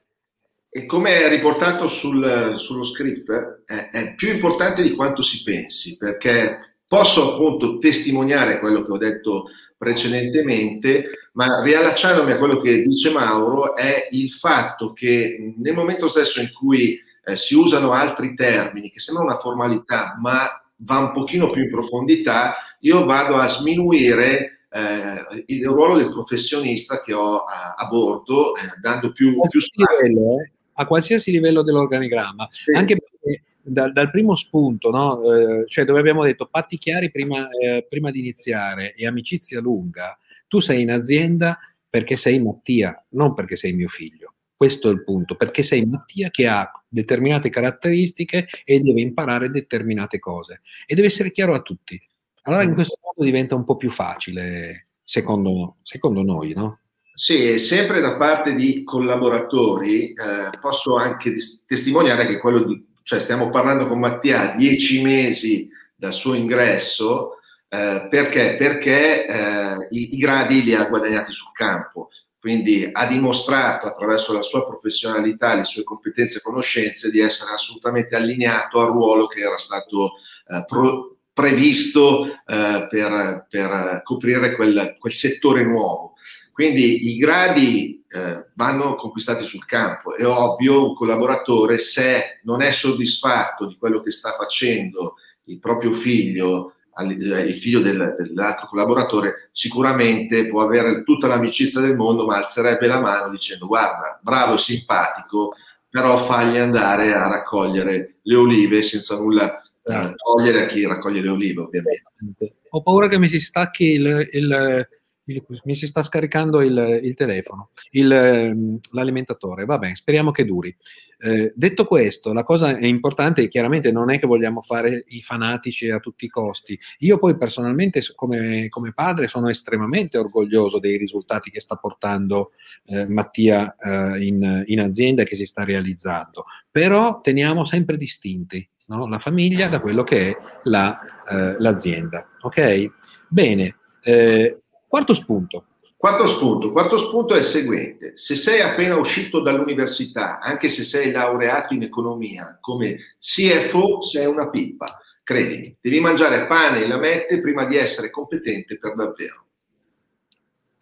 [0.76, 5.96] E come è riportato sul, sullo script, è, è più importante di quanto si pensi,
[5.96, 9.46] perché posso appunto testimoniare quello che ho detto
[9.78, 16.42] precedentemente, ma riallacciandomi a quello che dice Mauro, è il fatto che nel momento stesso
[16.42, 20.46] in cui eh, si usano altri termini che sembrano una formalità, ma
[20.80, 27.02] va un pochino più in profondità, io vado a sminuire eh, il ruolo del professionista
[27.02, 30.08] che ho a, a bordo, eh, dando più, più spazio.
[30.08, 30.50] Livello, eh?
[30.78, 32.72] A qualsiasi livello dell'organigramma, sì.
[32.76, 35.22] anche perché dal, dal primo spunto, no?
[35.34, 40.18] eh, cioè dove abbiamo detto patti chiari prima, eh, prima di iniziare e amicizia lunga,
[40.48, 41.58] tu sei in azienda
[41.90, 44.34] perché sei Mattia, non perché sei mio figlio.
[44.58, 50.20] Questo è il punto, perché sei Mattia che ha determinate caratteristiche e deve imparare determinate
[50.20, 52.00] cose e deve essere chiaro a tutti.
[52.44, 52.74] Allora in mm.
[52.74, 56.80] questo modo diventa un po' più facile, secondo, secondo noi, no?
[57.18, 61.34] Sì, sempre da parte di collaboratori eh, posso anche
[61.66, 67.38] testimoniare che quello di, cioè stiamo parlando con Mattia dieci mesi dal suo ingresso,
[67.70, 68.58] eh, perché?
[68.58, 74.44] Perché eh, i, i, gradi li ha guadagnati sul campo, quindi ha dimostrato attraverso la
[74.44, 79.58] sua professionalità, le sue competenze e conoscenze di essere assolutamente allineato al ruolo che era
[79.58, 80.16] stato
[80.48, 86.15] eh, pro, previsto eh, per, per, coprire quel, quel settore nuovo.
[86.56, 90.16] Quindi i gradi eh, vanno conquistati sul campo.
[90.16, 95.16] È ovvio, un collaboratore, se non è soddisfatto di quello che sta facendo
[95.48, 101.98] il proprio figlio, eh, il figlio del, dell'altro collaboratore, sicuramente può avere tutta l'amicizia del
[101.98, 105.56] mondo, ma alzerebbe la mano dicendo guarda, bravo e simpatico,
[105.90, 111.30] però fagli andare a raccogliere le olive senza nulla eh, togliere a chi raccoglie le
[111.32, 112.60] olive, ovviamente.
[112.70, 114.88] Ho paura che mi si stacchi il, il
[115.26, 119.66] il, mi si sta scaricando il, il telefono, ehm, l'alimentatore.
[119.66, 120.76] Va bene, speriamo che duri.
[121.18, 126.00] Eh, detto questo, la cosa importante, chiaramente non è che vogliamo fare i fanatici a
[126.00, 126.78] tutti i costi.
[127.00, 132.52] Io poi personalmente come, come padre sono estremamente orgoglioso dei risultati che sta portando
[132.86, 136.46] eh, Mattia eh, in, in, azienda e che si sta realizzando.
[136.70, 139.08] Però teniamo sempre distinti no?
[139.08, 142.28] la famiglia da quello che è la, eh, l'azienda.
[142.42, 142.92] Ok?
[143.30, 143.78] Bene.
[144.04, 144.60] Eh,
[144.96, 145.66] Quarto spunto.
[145.98, 146.72] Quarto spunto.
[146.72, 148.14] Quarto spunto è il seguente.
[148.16, 154.50] Se sei appena uscito dall'università, anche se sei laureato in economia, come CFO sei una
[154.50, 154.98] pippa.
[155.22, 159.45] Credimi, devi mangiare pane e lamette prima di essere competente per davvero.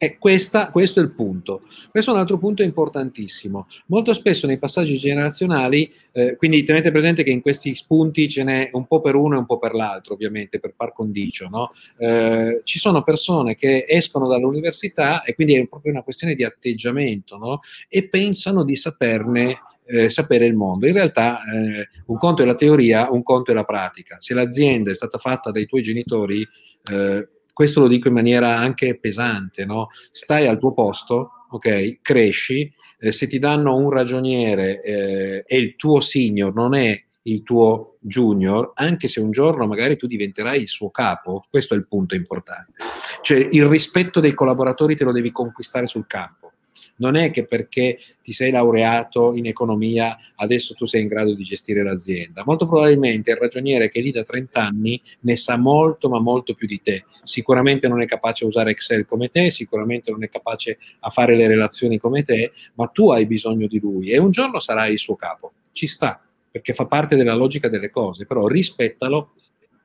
[0.03, 1.61] E questa, questo è il punto.
[1.89, 3.67] Questo è un altro punto importantissimo.
[3.85, 8.69] Molto spesso nei passaggi generazionali, eh, quindi tenete presente che in questi spunti ce n'è
[8.73, 11.47] un po' per uno e un po' per l'altro, ovviamente, per par condicio.
[11.47, 11.71] No?
[11.97, 17.37] Eh, ci sono persone che escono dall'università e quindi è proprio una questione di atteggiamento
[17.37, 17.61] no?
[17.87, 20.85] e pensano di saperne eh, sapere il mondo.
[20.85, 24.17] In realtà eh, un conto è la teoria, un conto è la pratica.
[24.19, 26.45] Se l'azienda è stata fatta dai tuoi genitori,
[26.91, 29.89] eh, questo lo dico in maniera anche pesante, no?
[30.11, 32.01] stai al tuo posto, ok?
[32.01, 37.43] Cresci, eh, se ti danno un ragioniere eh, e il tuo senior non è il
[37.43, 41.87] tuo junior, anche se un giorno magari tu diventerai il suo capo, questo è il
[41.87, 42.73] punto importante.
[43.21, 46.52] Cioè il rispetto dei collaboratori te lo devi conquistare sul campo
[46.97, 51.43] non è che perché ti sei laureato in economia adesso tu sei in grado di
[51.43, 52.43] gestire l'azienda.
[52.45, 56.53] Molto probabilmente il ragioniere che è lì da 30 anni ne sa molto, ma molto
[56.53, 57.05] più di te.
[57.23, 61.35] Sicuramente non è capace a usare Excel come te, sicuramente non è capace a fare
[61.35, 64.99] le relazioni come te, ma tu hai bisogno di lui e un giorno sarai il
[64.99, 65.53] suo capo.
[65.71, 69.33] Ci sta, perché fa parte della logica delle cose, però rispettalo,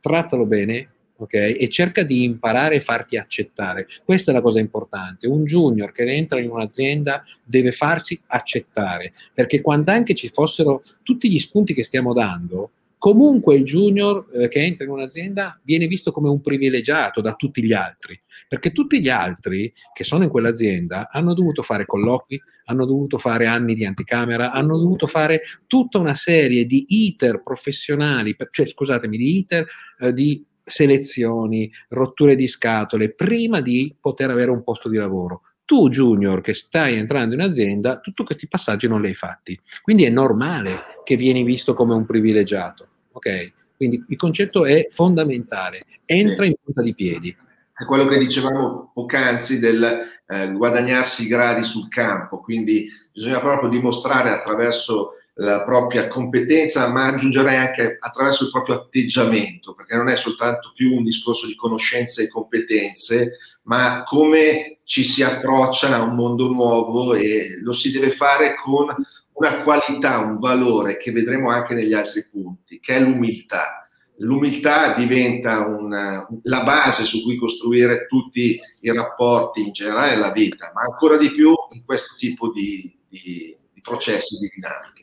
[0.01, 1.35] trattalo bene ok?
[1.35, 3.87] E cerca di imparare e farti accettare.
[4.05, 5.27] Questa è la cosa importante.
[5.27, 11.31] Un junior che entra in un'azienda deve farsi accettare, perché quando anche ci fossero tutti
[11.31, 16.11] gli spunti che stiamo dando, comunque il junior eh, che entra in un'azienda viene visto
[16.11, 21.09] come un privilegiato da tutti gli altri, perché tutti gli altri che sono in quell'azienda
[21.11, 26.15] hanno dovuto fare colloqui, hanno dovuto fare anni di anticamera, hanno dovuto fare tutta una
[26.15, 29.67] serie di iter professionali, cioè scusatemi, di iter
[30.01, 35.43] eh, di selezioni, rotture di scatole, prima di poter avere un posto di lavoro.
[35.65, 39.59] Tu, junior, che stai entrando in azienda, tutti questi passaggi non li hai fatti.
[39.83, 42.89] Quindi è normale che vieni visto come un privilegiato.
[43.13, 43.53] Ok?
[43.77, 45.83] Quindi il concetto è fondamentale.
[46.05, 47.37] Entra in punta di piedi.
[47.73, 52.41] È quello che dicevamo poc'anzi del eh, guadagnarsi i gradi sul campo.
[52.41, 59.73] Quindi bisogna proprio dimostrare attraverso la propria competenza, ma aggiungerei anche attraverso il proprio atteggiamento,
[59.75, 65.23] perché non è soltanto più un discorso di conoscenze e competenze, ma come ci si
[65.23, 68.87] approccia a un mondo nuovo e lo si deve fare con
[69.33, 73.89] una qualità, un valore che vedremo anche negli altri punti, che è l'umiltà.
[74.21, 80.73] L'umiltà diventa una, la base su cui costruire tutti i rapporti in generale nella vita,
[80.75, 84.98] ma ancora di più in questo tipo di, di, di processi, di dinamiche.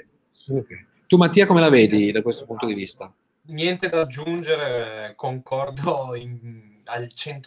[0.48, 0.86] Okay.
[1.08, 3.14] Tu Mattia come la vedi da questo punto di vista?
[3.48, 7.42] Niente da aggiungere, concordo in, al 100%.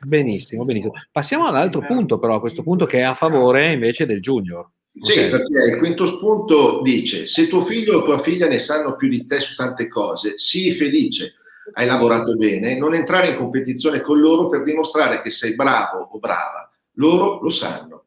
[0.00, 0.92] Benissimo, benissimo.
[1.10, 4.68] Passiamo all'altro punto però, a questo punto che è a favore invece del junior.
[5.00, 5.30] Sì, okay.
[5.30, 9.26] perché il quinto spunto dice, se tuo figlio o tua figlia ne sanno più di
[9.26, 11.34] te su tante cose, sii felice,
[11.74, 16.18] hai lavorato bene, non entrare in competizione con loro per dimostrare che sei bravo o
[16.18, 16.70] brava.
[16.94, 18.04] Loro lo sanno.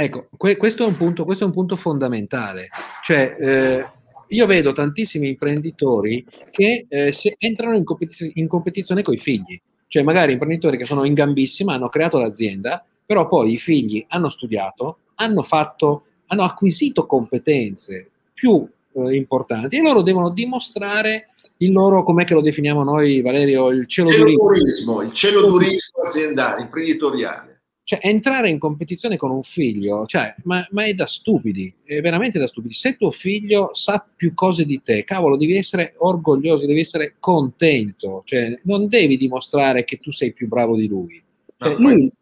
[0.00, 2.68] Ecco, que- questo, è un punto, questo, è un punto, fondamentale.
[3.02, 3.84] Cioè, eh,
[4.28, 9.60] io vedo tantissimi imprenditori che eh, entrano in, competiz- in competizione con i figli.
[9.88, 14.28] Cioè, magari imprenditori che sono in gambissima, hanno creato l'azienda, però poi i figli hanno
[14.28, 22.04] studiato, hanno, fatto, hanno acquisito competenze più eh, importanti e loro devono dimostrare il loro,
[22.04, 25.02] com'è che lo definiamo noi, Valerio, il cielo, cielo turismo.
[25.02, 27.57] Il cielo turismo aziendale, imprenditoriale.
[27.88, 32.38] Cioè, entrare in competizione con un figlio, cioè, ma, ma, è da stupidi, è veramente
[32.38, 32.74] da stupidi.
[32.74, 38.24] Se tuo figlio sa più cose di te, cavolo, devi essere orgoglioso, devi essere contento,
[38.26, 41.22] cioè, non devi dimostrare che tu sei più bravo di lui.
[41.56, 42.12] Cioè, no, lui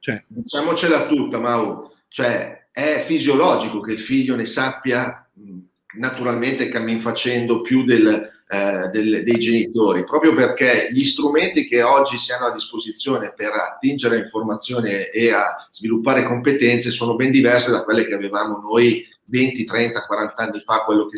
[0.00, 5.24] cioè, diciamocela tutta, Mau, cioè, è fisiologico che il figlio ne sappia
[5.98, 12.18] naturalmente cammin facendo più del, eh, del, dei genitori, proprio perché gli strumenti che oggi
[12.18, 17.82] si hanno a disposizione per attingere informazione e a sviluppare competenze sono ben diverse da
[17.82, 21.16] quelle che avevamo noi 20, 30, 40 anni fa, quello che,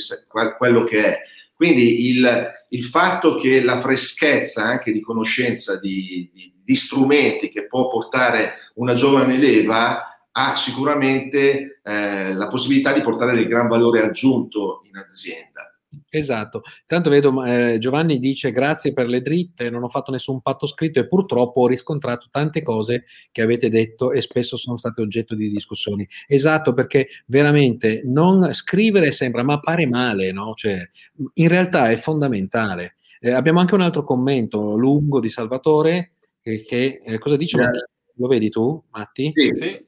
[0.57, 1.19] quello che è.
[1.57, 7.67] Quindi il, il, fatto che la freschezza anche di conoscenza di, di, di strumenti che
[7.67, 14.03] può portare una giovane leva ha sicuramente eh, la possibilità di portare del gran valore
[14.03, 15.74] aggiunto in azienda.
[16.17, 20.69] Esatto, tanto vedo eh, Giovanni dice grazie per le dritte, non ho fatto nessun patto
[20.69, 25.35] scritto e purtroppo ho riscontrato tante cose che avete detto e spesso sono state oggetto
[25.35, 26.07] di discussioni.
[26.29, 30.53] Esatto, perché veramente non scrivere sembra, ma pare male, no?
[30.55, 30.89] Cioè,
[31.35, 32.95] in realtà è fondamentale.
[33.19, 37.57] Eh, abbiamo anche un altro commento lungo di Salvatore eh, che eh, cosa dice?
[37.57, 37.71] Yeah.
[38.19, 39.33] Lo vedi tu, Matti?
[39.35, 39.53] Sì.
[39.53, 39.85] sì.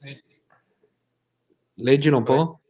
[1.74, 2.60] Leggilo un po'.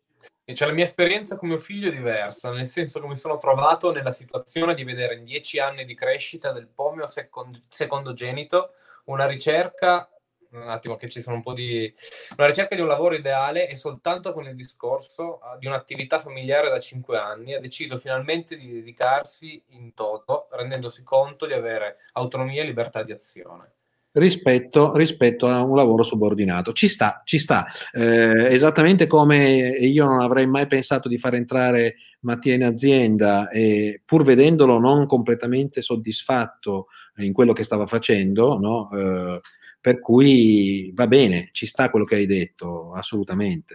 [0.54, 3.90] Cioè, la mia esperienza con mio figlio è diversa, nel senso che mi sono trovato
[3.90, 8.74] nella situazione di vedere in dieci anni di crescita del pomio second- secondogenito
[9.06, 10.08] una ricerca,
[10.50, 11.92] un attimo che ci sono un po' di...
[12.36, 16.70] una ricerca di un lavoro ideale e soltanto con il discorso uh, di un'attività familiare
[16.70, 22.62] da cinque anni ha deciso finalmente di dedicarsi in toto, rendendosi conto di avere autonomia
[22.62, 23.75] e libertà di azione
[24.16, 26.72] rispetto, rispetto, a un lavoro subordinato.
[26.72, 27.66] Ci sta, ci sta.
[27.92, 34.02] Eh, esattamente come io non avrei mai pensato di far entrare Mattia in azienda e
[34.04, 38.90] pur vedendolo non completamente soddisfatto in quello che stava facendo, no?
[38.92, 39.40] eh,
[39.80, 43.74] per cui va bene, ci sta quello che hai detto, assolutamente.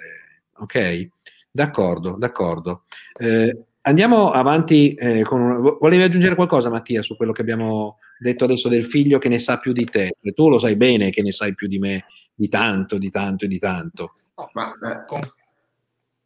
[0.58, 1.08] Ok?
[1.52, 2.84] D'accordo, d'accordo.
[3.18, 5.78] Eh, andiamo avanti eh, con...
[5.80, 9.58] Volevi aggiungere qualcosa Mattia su quello che abbiamo detto adesso del figlio che ne sa
[9.58, 12.48] più di te, e tu lo sai bene che ne sai più di me, di
[12.48, 14.16] tanto, di tanto e di tanto.
[14.36, 15.20] No, ma, eh, con...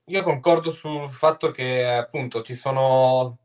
[0.08, 3.40] Io concordo sul fatto che appunto ci sono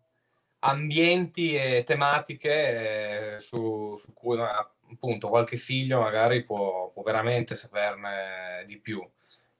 [0.60, 8.64] ambienti e tematiche eh, su, su, cui appunto qualche figlio magari può, può veramente saperne
[8.66, 9.02] di più.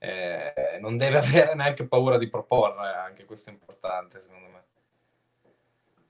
[0.02, 4.62] Eh, non deve avere neanche paura di proporre, anche questo è importante secondo me.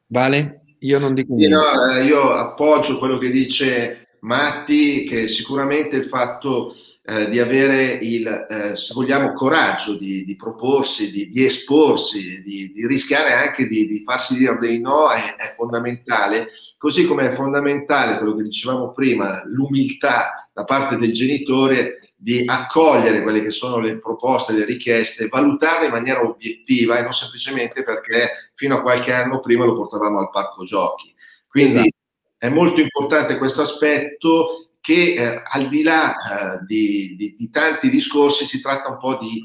[0.07, 0.63] Vale?
[0.81, 1.55] Io non dico niente.
[1.55, 7.99] No, eh, io appoggio quello che dice Matti, che sicuramente il fatto eh, di avere
[8.01, 13.67] il, eh, se vogliamo, coraggio di, di proporsi, di, di esporsi, di, di, rischiare anche
[13.67, 18.93] di, farsi dire dei no è, è fondamentale, così come è fondamentale quello che dicevamo
[18.93, 25.29] prima, l'umiltà da parte del genitore di accogliere quelle che sono le proposte, le richieste,
[25.29, 30.19] valutarle in maniera obiettiva e non semplicemente perché fino a qualche anno prima lo portavamo
[30.19, 31.15] al parco giochi.
[31.49, 31.97] Quindi esatto.
[32.37, 37.89] è molto importante questo aspetto che eh, al di là eh, di, di, di tanti
[37.89, 39.43] discorsi si tratta un po' di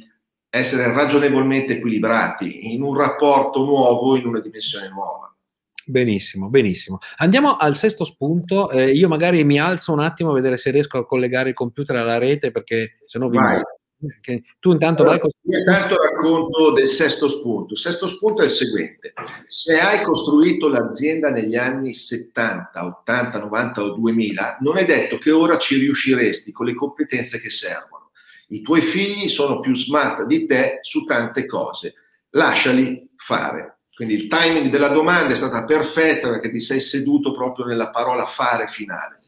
[0.49, 5.33] essere ragionevolmente equilibrati in un rapporto nuovo, in una dimensione nuova.
[5.87, 6.97] Benissimo, benissimo.
[7.17, 8.71] Andiamo al sesto spunto.
[8.71, 11.97] Eh, io magari mi alzo un attimo a vedere se riesco a collegare il computer
[11.97, 13.37] alla rete perché se no vi...
[13.37, 13.61] Vai.
[14.59, 17.73] Tu intanto allora, vai Io intanto racconto del sesto spunto.
[17.73, 19.13] Il sesto spunto è il seguente.
[19.47, 25.31] Se hai costruito l'azienda negli anni 70, 80, 90 o 2000, non è detto che
[25.31, 28.11] ora ci riusciresti con le competenze che servono.
[28.49, 31.93] I tuoi figli sono più smart di te su tante cose.
[32.31, 33.74] Lasciali fare.
[33.95, 38.25] Quindi il timing della domanda è stata perfetta perché ti sei seduto proprio nella parola
[38.25, 39.19] fare finale.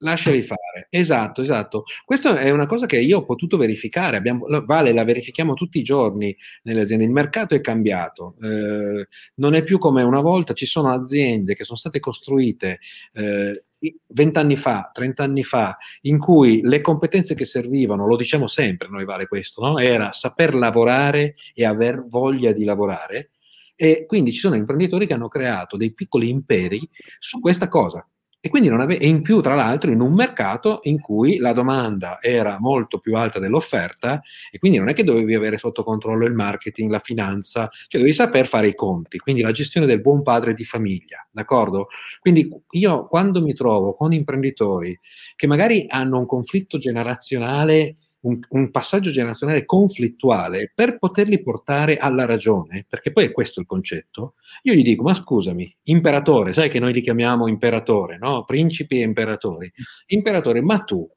[0.00, 1.84] Lasciali fare, esatto, esatto.
[2.04, 5.82] Questa è una cosa che io ho potuto verificare, Abbiamo, vale, la verifichiamo tutti i
[5.82, 7.04] giorni nelle aziende.
[7.04, 11.64] Il mercato è cambiato, eh, non è più come una volta, ci sono aziende che
[11.64, 12.80] sono state costruite
[13.14, 13.64] eh,
[14.08, 18.88] 20 anni fa, 30 anni fa, in cui le competenze che servivano, lo diciamo sempre
[18.88, 19.78] noi vale questo, no?
[19.78, 23.30] era saper lavorare e aver voglia di lavorare
[23.76, 28.06] e quindi ci sono imprenditori che hanno creato dei piccoli imperi su questa cosa.
[28.46, 31.52] E quindi non ave- e in più, tra l'altro, in un mercato in cui la
[31.52, 34.22] domanda era molto più alta dell'offerta
[34.52, 38.12] e quindi non è che dovevi avere sotto controllo il marketing, la finanza, cioè dovevi
[38.12, 41.88] saper fare i conti, quindi la gestione del buon padre di famiglia, d'accordo?
[42.20, 44.96] Quindi io quando mi trovo con imprenditori
[45.34, 47.96] che magari hanno un conflitto generazionale
[48.26, 53.66] un, un, passaggio generazionale conflittuale per poterli portare alla ragione, perché poi è questo il
[53.66, 58.44] concetto, io gli dico, ma scusami, imperatore, sai che noi li chiamiamo imperatore, no?
[58.44, 59.70] Principi e imperatori.
[60.06, 61.08] Imperatore, ma tu,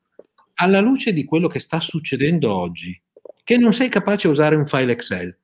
[0.56, 3.00] alla luce di quello che sta succedendo oggi,
[3.44, 5.36] che non sei capace di usare un file Excel,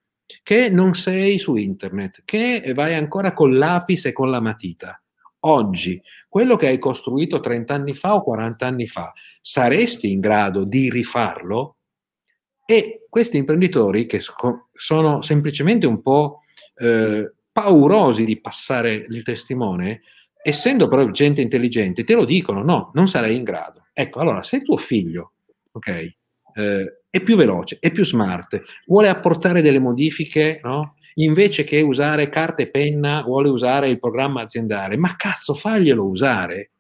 [0.44, 5.02] che non sei su internet, che vai ancora con l'apis e con la matita,
[5.48, 10.64] oggi quello che hai costruito 30 anni fa o 40 anni fa, saresti in grado
[10.64, 11.78] di rifarlo?
[12.66, 14.22] E questi imprenditori che
[14.74, 16.42] sono semplicemente un po'
[16.76, 20.02] eh, paurosi di passare il testimone,
[20.44, 23.86] essendo però gente intelligente, te lo dicono, no, non sarei in grado.
[23.94, 25.36] Ecco, allora, se tuo figlio,
[25.72, 25.88] ok,
[26.56, 30.96] eh, è più veloce, è più smart, vuole apportare delle modifiche, no?
[31.16, 36.72] Invece che usare carta e penna vuole usare il programma aziendale, ma cazzo faglielo usare.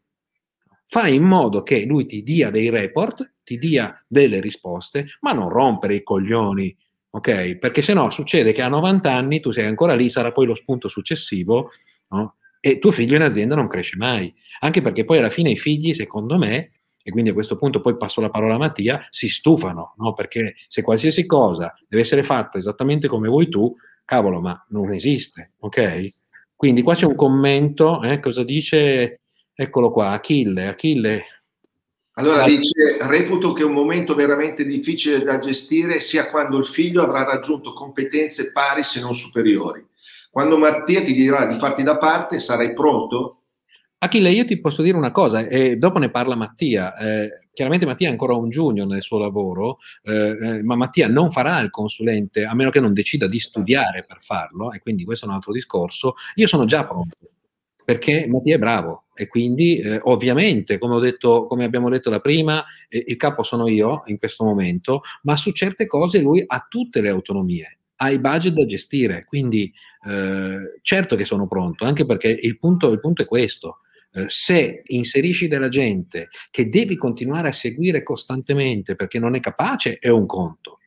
[0.87, 5.49] Fai in modo che lui ti dia dei report, ti dia delle risposte, ma non
[5.49, 6.75] rompere i coglioni,
[7.11, 7.57] ok?
[7.57, 10.55] Perché se no succede che a 90 anni tu sei ancora lì, sarà poi lo
[10.55, 11.69] spunto successivo,
[12.09, 12.35] no?
[12.59, 14.33] E tuo figlio in azienda non cresce mai.
[14.61, 16.71] Anche perché poi alla fine i figli, secondo me,
[17.03, 20.13] e quindi a questo punto poi passo la parola a Mattia, si stufano, no?
[20.13, 23.75] Perché se qualsiasi cosa deve essere fatta esattamente come vuoi tu,
[24.05, 26.13] cavolo, ma non esiste, ok?
[26.55, 29.21] Quindi qua c'è un commento, eh, cosa dice?
[29.53, 31.23] Eccolo qua, Achille, Achille.
[32.17, 37.23] Allora dice, reputo che un momento veramente difficile da gestire sia quando il figlio avrà
[37.23, 39.85] raggiunto competenze pari se non superiori.
[40.31, 43.41] Quando Mattia ti dirà di farti da parte, sarai pronto?
[43.97, 46.95] Achille, io ti posso dire una cosa, e dopo ne parla Mattia.
[46.95, 51.31] Eh, chiaramente Mattia è ancora un junior nel suo lavoro, eh, eh, ma Mattia non
[51.31, 55.25] farà il consulente a meno che non decida di studiare per farlo, e quindi questo
[55.25, 56.15] è un altro discorso.
[56.35, 57.15] Io sono già pronto
[57.85, 62.65] perché Mattia è bravo e quindi eh, ovviamente, come, detto, come, abbiamo detto da prima,
[62.89, 66.99] eh, il capo sono io in questo momento, ma su certe cose lui ha tutte
[66.99, 69.71] le autonomie, ha i budget da gestire, quindi
[70.09, 73.79] eh, certo che sono pronto, anche perché il punto, il punto è questo,
[74.15, 79.97] eh, se inserisci della gente che devi continuare a seguire costantemente perché non è capace,
[79.99, 80.79] è un conto.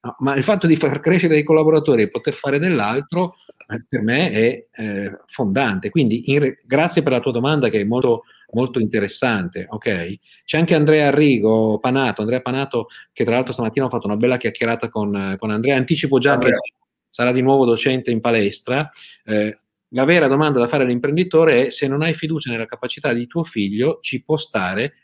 [0.00, 3.36] No, ma il fatto di far crescere dei collaboratori e poter fare dell'altro,
[3.68, 5.90] eh, per me è eh, fondante.
[5.90, 9.66] Quindi re- grazie per la tua domanda che è molto, molto interessante.
[9.68, 10.18] Okay?
[10.44, 14.38] C'è anche Andrea Arrigo Panato, Andrea Panato che tra l'altro stamattina ho fatto una bella
[14.38, 16.52] chiacchierata con, con Andrea, anticipo già Andrea.
[16.52, 16.72] che
[17.08, 18.90] sarà di nuovo docente in palestra.
[19.24, 19.58] Eh,
[19.92, 23.44] la vera domanda da fare all'imprenditore è se non hai fiducia nella capacità di tuo
[23.44, 24.94] figlio, ci può stare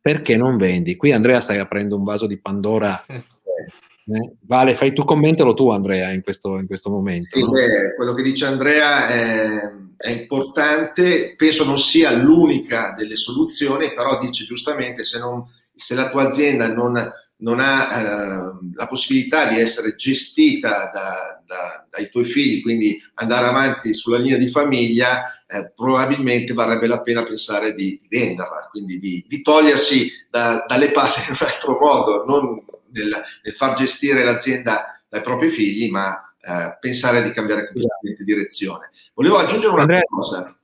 [0.00, 0.96] perché non vendi.
[0.96, 3.04] Qui Andrea stai aprendo un vaso di Pandora.
[4.04, 7.36] Eh, vale, fai tu, commentalo tu Andrea in questo, in questo momento.
[7.36, 7.50] Sì, no?
[7.50, 9.60] beh, quello che dice Andrea è,
[9.96, 16.10] è, importante, penso non sia l'unica delle soluzioni, però dice giustamente se, non, se la
[16.10, 17.12] tua azienda non
[17.42, 23.46] non ha eh, la possibilità di essere gestita da, da, dai tuoi figli, quindi andare
[23.46, 28.98] avanti sulla linea di famiglia, eh, probabilmente varrebbe la pena pensare di, di venderla, quindi
[28.98, 34.24] di, di togliersi da, dalle palle in un altro modo, non nel, nel, far gestire
[34.24, 38.90] l'azienda dai propri figli, ma eh, pensare di cambiare completamente direzione.
[39.14, 40.56] Volevo aggiungere una cosa.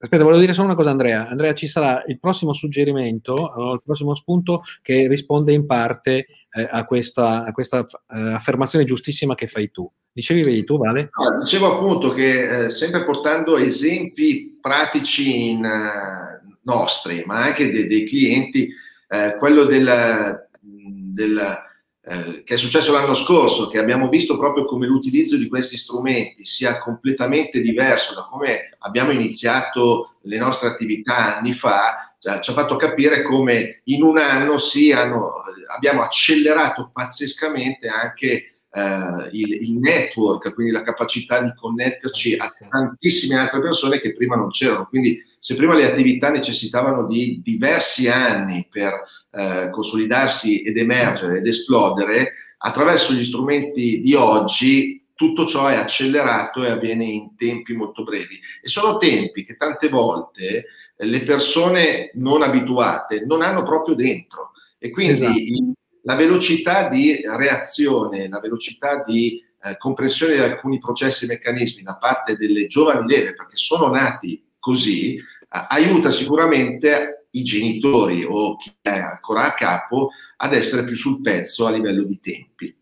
[0.00, 1.28] Aspetta, volevo dire solo una cosa, Andrea.
[1.28, 6.84] Andrea, ci sarà il prossimo suggerimento, il prossimo spunto che risponde in parte eh, a
[6.84, 9.90] questa, a questa eh, affermazione giustissima che fai tu.
[10.12, 11.10] Dicevi, vedi tu, Vale?
[11.16, 17.86] No, dicevo appunto che eh, sempre portando esempi pratici in, uh, nostri, ma anche de-
[17.86, 18.68] dei clienti,
[19.08, 21.66] eh, quello del, del
[22.10, 26.44] eh, che è successo l'anno scorso, che abbiamo visto proprio come l'utilizzo di questi strumenti
[26.44, 32.52] sia completamente diverso da come abbiamo iniziato le nostre attività anni fa, cioè, ci ha
[32.52, 35.42] fatto capire come in un anno sì, hanno,
[35.74, 43.36] abbiamo accelerato pazzescamente anche eh, il, il, network, quindi la capacità di connetterci a tantissime
[43.36, 44.86] altre persone che prima non c'erano.
[44.86, 48.92] Quindi se prima le attività necessitavano di diversi anni per
[49.30, 56.64] eh, consolidarsi ed emergere ed esplodere, attraverso gli strumenti di oggi tutto ciò è accelerato
[56.64, 58.38] e avviene in tempi molto brevi.
[58.62, 60.66] E sono tempi che tante volte
[61.00, 64.52] le persone non abituate non hanno proprio dentro.
[64.78, 65.72] E quindi esatto.
[66.02, 71.98] la velocità di reazione, la velocità di eh, comprensione di alcuni processi e meccanismi da
[71.98, 78.74] parte delle giovani leve, perché sono nati così, eh, aiuta sicuramente i genitori o chi
[78.80, 82.74] è ancora a capo ad essere più sul pezzo a livello di tempi.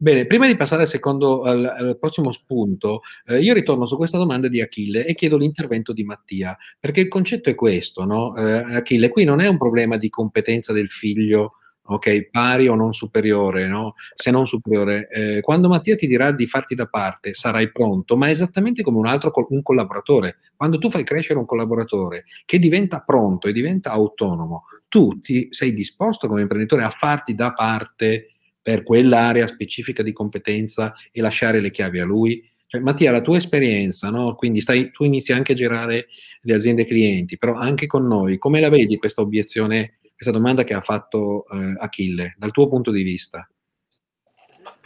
[0.00, 4.16] Bene, prima di passare al, secondo, al, al prossimo spunto, eh, io ritorno su questa
[4.16, 8.36] domanda di Achille e chiedo l'intervento di Mattia, perché il concetto è questo, no?
[8.36, 12.94] eh, Achille, qui non è un problema di competenza del figlio ok, pari o non
[12.94, 13.94] superiore, no?
[14.14, 15.08] se non superiore.
[15.08, 19.06] Eh, quando Mattia ti dirà di farti da parte, sarai pronto, ma esattamente come un
[19.06, 20.36] altro un collaboratore.
[20.54, 25.72] Quando tu fai crescere un collaboratore che diventa pronto e diventa autonomo, tu ti, sei
[25.72, 28.37] disposto come imprenditore a farti da parte
[28.68, 32.46] per quell'area specifica di competenza e lasciare le chiavi a lui?
[32.66, 34.34] Cioè, Mattia, la tua esperienza, no?
[34.34, 36.08] quindi stai, tu inizi anche a girare
[36.42, 40.74] le aziende clienti, però anche con noi, come la vedi questa obiezione questa domanda che
[40.74, 43.48] ha fatto eh, Achille, dal tuo punto di vista.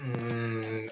[0.00, 0.86] Mm,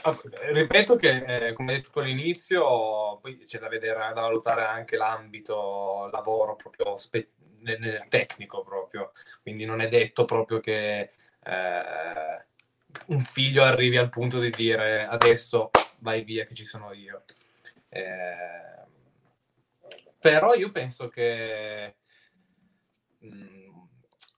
[0.52, 6.56] ripeto che, eh, come detto all'inizio, poi c'è da vedere, da valutare anche l'ambito lavoro
[6.56, 9.12] proprio spe- nel, nel, tecnico proprio,
[9.42, 11.10] quindi non è detto proprio che
[11.44, 12.48] eh,
[13.06, 17.24] un figlio arrivi al punto di dire adesso vai via che ci sono io.
[17.88, 18.70] Eh,
[20.18, 21.96] però io penso che
[23.18, 23.60] mh, mm,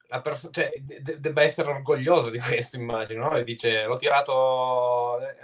[0.08, 3.36] la perso- cioè, de- debba essere orgoglioso di questo, immagino, no?
[3.36, 5.34] E dice, l'ho tirato, eh,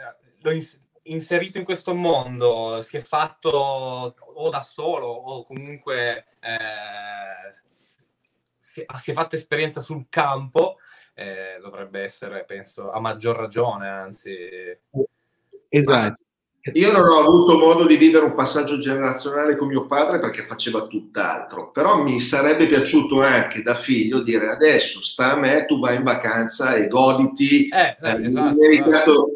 [0.41, 7.53] l'ho ins- inserito in questo mondo, si è fatto o da solo o comunque eh,
[8.59, 10.78] si, si, è fatta esperienza sul campo,
[11.19, 14.33] eh, dovrebbe essere, penso, a maggior ragione, anzi...
[15.69, 16.23] Esatto.
[16.75, 20.87] Io non ho avuto modo di vivere un passaggio generazionale con mio padre perché faceva
[20.87, 25.97] tutt'altro, però mi sarebbe piaciuto anche da figlio dire adesso sta a me, tu vai
[25.97, 29.31] in vacanza e goditi eh, eh, esatto, meritato,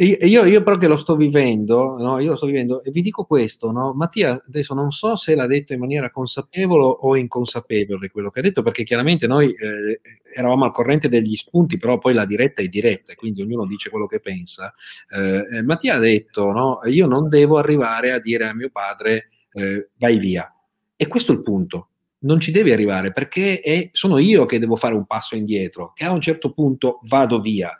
[0.00, 2.20] io, io, però che lo sto vivendo, no?
[2.20, 3.92] io lo sto vivendo e vi dico questo, no?
[3.94, 8.42] Mattia adesso non so se l'ha detto in maniera consapevole o inconsapevole quello che ha
[8.42, 10.00] detto, perché chiaramente noi eh,
[10.36, 14.06] eravamo al corrente degli spunti, però poi la diretta è diretta, quindi ognuno dice quello
[14.06, 14.72] che pensa.
[15.10, 16.78] Eh, eh Mattia ha detto, no?
[16.84, 20.48] io non devo arrivare a dire a mio padre eh, vai via.
[20.94, 21.88] E questo è il punto.
[22.20, 26.04] Non ci devi arrivare perché è, sono io che devo fare un passo indietro, che
[26.04, 27.76] a un certo punto vado via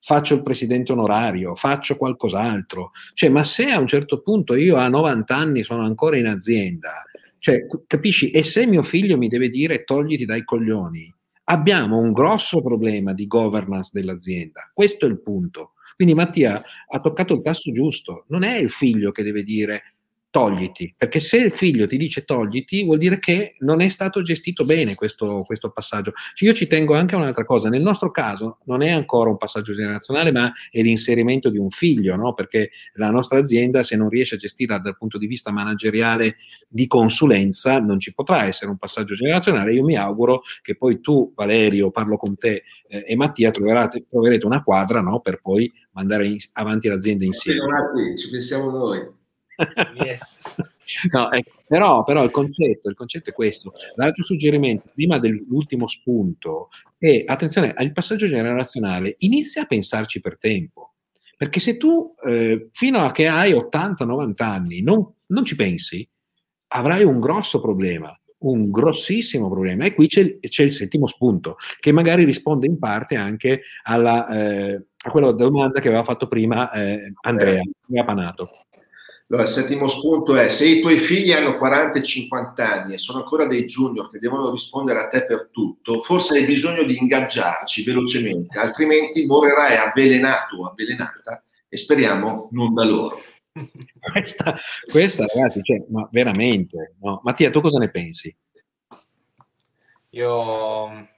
[0.00, 2.90] faccio il presidente onorario, faccio qualcos'altro.
[3.14, 7.04] Cioè, ma se a un certo punto io a 90 anni sono ancora in azienda,
[7.38, 8.30] cioè, capisci?
[8.30, 11.12] E se mio figlio mi deve dire togliti dai coglioni,
[11.44, 14.70] abbiamo un grosso problema di governance dell'azienda.
[14.74, 15.72] Questo è il punto.
[15.96, 18.24] Quindi Mattia ha toccato il tasto giusto.
[18.28, 19.94] Non è il figlio che deve dire
[20.30, 24.64] togliti, perché se il figlio ti dice togliti vuol dire che non è stato gestito
[24.64, 26.12] bene questo, questo passaggio.
[26.34, 29.36] Cioè io ci tengo anche a un'altra cosa, nel nostro caso non è ancora un
[29.36, 32.32] passaggio generazionale, ma è l'inserimento di un figlio, no?
[32.32, 36.36] perché la nostra azienda se non riesce a gestirla dal punto di vista manageriale
[36.68, 39.72] di consulenza non ci potrà essere un passaggio generazionale.
[39.72, 44.46] Io mi auguro che poi tu, Valerio, parlo con te eh, e Mattia, troverete, troverete
[44.46, 45.18] una quadra no?
[45.20, 47.60] per poi mandare in, avanti l'azienda insieme.
[48.16, 49.18] Ci pensiamo noi.
[50.04, 50.56] Yes.
[51.12, 51.52] No, ecco.
[51.68, 53.72] Però, però il, concetto, il, concetto, è questo.
[53.94, 60.94] L'altro suggerimento, prima dell'ultimo spunto, è attenzione, al passaggio generazionale inizia a pensarci per tempo.
[61.36, 66.06] Perché se tu eh, fino a che hai 80-90 anni non, non ci pensi,
[66.72, 69.84] avrai un grosso problema un grossissimo problema.
[69.84, 74.84] E qui c'è, c'è, il settimo spunto, che magari risponde in parte anche alla, eh,
[75.04, 78.50] a quella domanda che aveva fatto prima eh, Andrea, Andrea Panato.
[79.30, 82.98] Allora, il settimo spunto è se i tuoi figli hanno 40 e 50 anni e
[82.98, 86.98] sono ancora dei junior che devono rispondere a te per tutto, forse hai bisogno di
[86.98, 93.20] ingaggiarci velocemente, altrimenti morirai avvelenato o avvelenata e speriamo non da loro.
[94.00, 94.56] questa,
[94.90, 97.20] questa, ragazzi, cioè, ma veramente, no?
[97.22, 98.36] Mattia, tu cosa ne pensi?
[100.10, 101.08] Io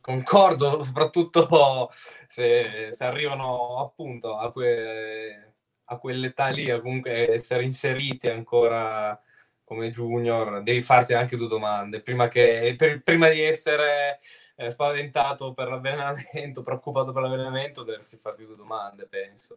[0.00, 1.92] concordo, soprattutto
[2.26, 5.51] se, se arrivano appunto a que
[5.92, 9.20] a quell'età lì, comunque essere inseriti ancora
[9.64, 12.00] come junior, devi farti anche due domande.
[12.00, 14.18] Prima, che, per, prima di essere
[14.56, 19.56] eh, spaventato per l'avvelenamento, preoccupato per l'avvelenamento, dovresti farti due domande, penso.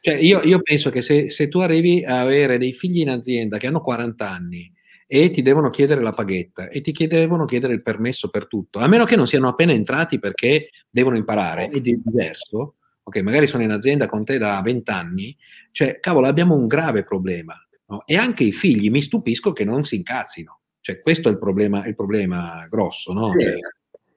[0.00, 3.56] Cioè, io, io penso che se, se, tu arrivi a avere dei figli in azienda
[3.58, 4.72] che hanno 40 anni
[5.06, 8.88] e ti devono chiedere la paghetta e ti devono chiedere il permesso per tutto, a
[8.88, 13.62] meno che non siano appena entrati perché devono imparare, ed è diverso, ok, magari sono
[13.62, 15.36] in azienda con te da 20 anni,
[15.72, 17.54] cioè, cavolo, abbiamo un grave problema.
[17.86, 18.04] No?
[18.06, 20.60] E anche i figli mi stupisco che non si incazzino.
[20.80, 23.32] Cioè, questo è il problema, il problema grosso, no?
[23.38, 23.46] Sì,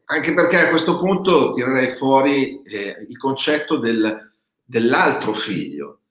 [0.05, 4.31] anche perché a questo punto tirerei fuori eh, il concetto del,
[4.63, 6.01] dell'altro figlio,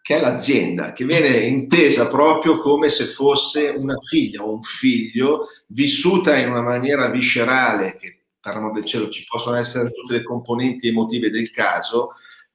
[0.00, 5.48] che è l'azienda, che viene intesa proprio come se fosse una figlia o un figlio
[5.66, 10.88] vissuta in una maniera viscerale, che amor del cielo ci possono essere tutte le componenti
[10.88, 12.14] emotive del caso,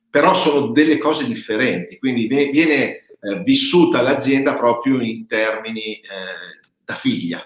[0.10, 6.94] però sono delle cose differenti, quindi viene eh, vissuta l'azienda proprio in termini eh, da
[6.94, 7.42] figlia.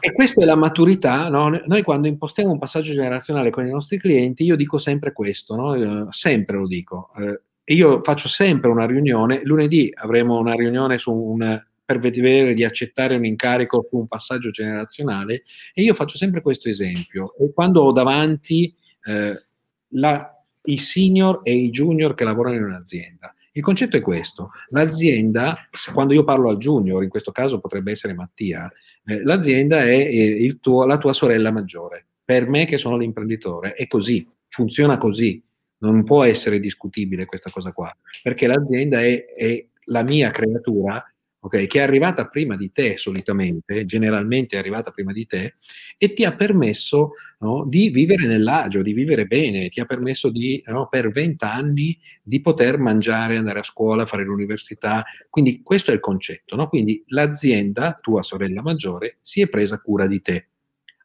[0.00, 1.50] E questa è la maturità, no?
[1.66, 5.74] noi quando impostiamo un passaggio generazionale con i nostri clienti, io dico sempre questo, no?
[5.74, 7.42] Eh, sempre lo dico, eh,
[7.74, 13.16] io faccio sempre una riunione, lunedì avremo una riunione su un, per vedere di accettare
[13.16, 17.34] un incarico su un passaggio generazionale e io faccio sempre questo esempio.
[17.38, 18.74] E quando ho davanti
[19.04, 19.46] eh,
[19.92, 25.56] la, i senior e i junior che lavorano in un'azienda, il concetto è questo, l'azienda,
[25.94, 28.70] quando io parlo al junior, in questo caso potrebbe essere Mattia,
[29.06, 32.08] eh, l'azienda è eh, tuo, la tua sorella maggiore.
[32.22, 35.42] Per me che sono l'imprenditore è così, funziona così,
[35.78, 37.90] non può essere discutibile questa cosa qua,
[38.22, 41.02] perché l'azienda è, è la mia creatura
[41.40, 45.56] okay, che è arrivata prima di te solitamente, generalmente è arrivata prima di te,
[45.96, 50.62] e ti ha permesso no, di vivere nell'agio, di vivere bene, ti ha permesso di,
[50.66, 55.04] no, per vent'anni di poter mangiare, andare a scuola, fare l'università.
[55.30, 56.56] Quindi questo è il concetto.
[56.56, 56.68] No?
[56.68, 60.48] Quindi l'azienda, tua sorella maggiore, si è presa cura di te.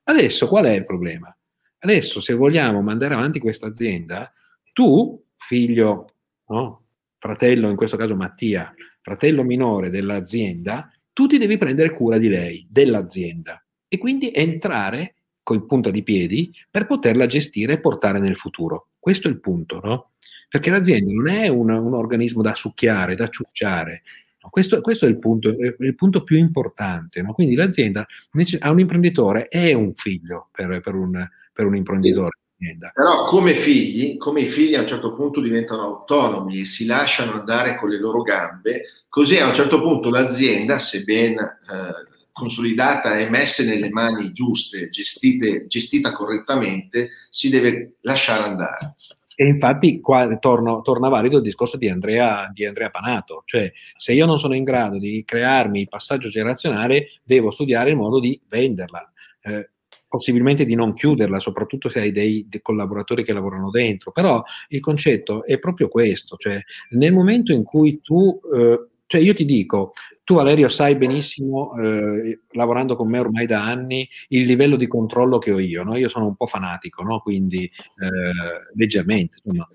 [0.04, 1.36] Adesso qual è il problema?
[1.80, 4.32] Adesso se vogliamo mandare avanti questa azienda,
[4.74, 6.16] tu, figlio,
[7.18, 8.74] fratello, in questo caso Mattia,
[9.04, 15.66] fratello minore dell'azienda, tu ti devi prendere cura di lei, dell'azienda, e quindi entrare con
[15.68, 18.88] punta di piedi per poterla gestire e portare nel futuro.
[18.98, 20.12] Questo è il punto, no?
[20.48, 24.04] Perché l'azienda non è un, un organismo da succhiare, da ciucciare.
[24.42, 24.50] No?
[24.50, 27.22] Questo, questo, è il punto, è il punto più importante.
[27.22, 27.34] No?
[27.34, 28.06] Quindi l'azienda
[28.60, 32.92] a un imprenditore è un figlio per, per, un, per un imprenditore azienda.
[32.94, 37.34] Però come figli, come i figli a un certo punto diventano autonomi e si lasciano
[37.34, 43.20] andare con le loro gambe, così a un certo punto l'azienda, se ben eh, consolidata
[43.20, 48.96] e messa nelle mani giuste, gestite, gestita correttamente, si deve lasciare andare.
[49.36, 54.14] E infatti qua torno, torna valido il discorso di Andrea, di Andrea, Panato, cioè se
[54.14, 58.40] io non sono in grado di crearmi il passaggio generazionale, devo studiare il modo di
[58.48, 59.12] venderla.
[59.42, 59.72] Eh,
[60.14, 64.12] possibilmente di non chiuderla, soprattutto se hai dei, dei, collaboratori che lavorano dentro.
[64.12, 66.62] Però il concetto è proprio questo, cioè
[66.92, 69.92] nel momento in cui tu, eh, cioè io ti dico,
[70.24, 75.40] tu Valerio sai benissimo, eh, lavorando con me ormai da anni, il livello di controllo
[75.40, 75.98] che ho io, no?
[75.98, 77.20] io sono un po' fanatico, no?
[77.20, 79.68] quindi eh, leggermente, insomma,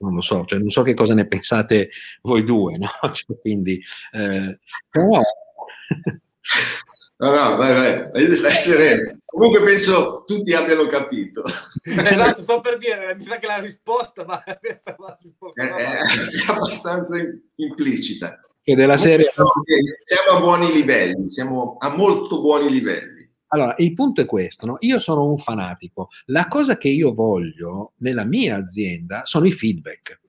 [0.00, 1.90] non lo so, cioè non so che cosa ne pensate
[2.22, 2.88] voi due, no?
[3.14, 3.80] cioè, quindi,
[4.10, 4.58] eh,
[4.90, 5.20] però...
[7.20, 7.74] No, no, vai,
[8.12, 9.16] vai, vai sereno.
[9.24, 11.42] Comunque penso tutti abbiano capito.
[11.82, 16.50] Esatto, sto per dire, mi sa che la risposta, ma questa la risposta è, è,
[16.50, 17.16] abbastanza
[17.56, 18.40] implicita.
[18.62, 19.30] Che della serie...
[19.32, 23.28] Siamo a buoni livelli, siamo a molto buoni livelli.
[23.48, 24.76] Allora, il punto è questo, no?
[24.80, 26.10] io sono un fanatico.
[26.26, 30.20] La cosa che io voglio nella mia azienda sono i feedback.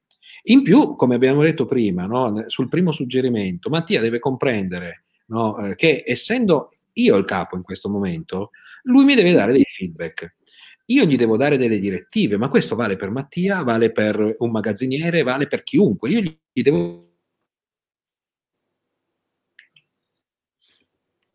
[0.44, 2.46] In più, come abbiamo detto prima, no?
[2.48, 5.58] sul primo suggerimento, Mattia deve comprendere no?
[5.60, 8.52] eh, che essendo io il capo in questo momento,
[8.84, 10.36] lui mi deve dare dei feedback.
[10.86, 15.22] Io gli devo dare delle direttive, ma questo vale per Mattia, vale per un magazziniere,
[15.22, 16.10] vale per chiunque.
[16.10, 17.10] Io gli devo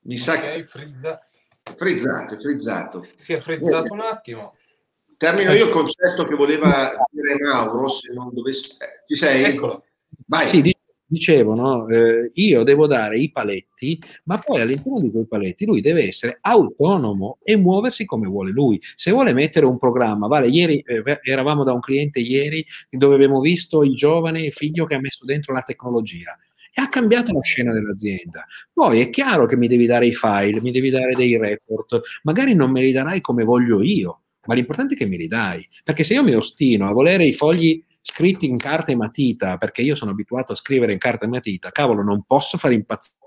[0.05, 0.67] Mi sa okay, che...
[0.67, 1.29] Frizza.
[1.77, 3.03] Frizzato, frizzato.
[3.17, 4.57] Si è frizzato un attimo.
[5.17, 8.71] Termino io il concetto che voleva dire Mauro, se non dovessi...
[8.73, 9.45] Eh, ci sei?
[9.45, 9.83] Eccolo.
[10.27, 10.49] Vai.
[10.49, 10.74] Sì,
[11.07, 11.89] dicevo, no?
[11.89, 16.39] eh, io devo dare i paletti, ma poi all'interno di quei paletti lui deve essere
[16.41, 18.81] autonomo e muoversi come vuole lui.
[18.97, 23.41] Se vuole mettere un programma, vale, ieri eh, eravamo da un cliente ieri dove abbiamo
[23.41, 26.37] visto il giovane figlio che ha messo dentro la tecnologia
[26.77, 28.45] e ha cambiato la scena dell'azienda.
[28.73, 32.55] Poi è chiaro che mi devi dare i file, mi devi dare dei report, magari
[32.55, 36.03] non me li darai come voglio io, ma l'importante è che me li dai, perché
[36.03, 39.97] se io mi ostino a volere i fogli scritti in carta e matita, perché io
[39.97, 43.19] sono abituato a scrivere in carta e matita, cavolo, non posso fare impazzire.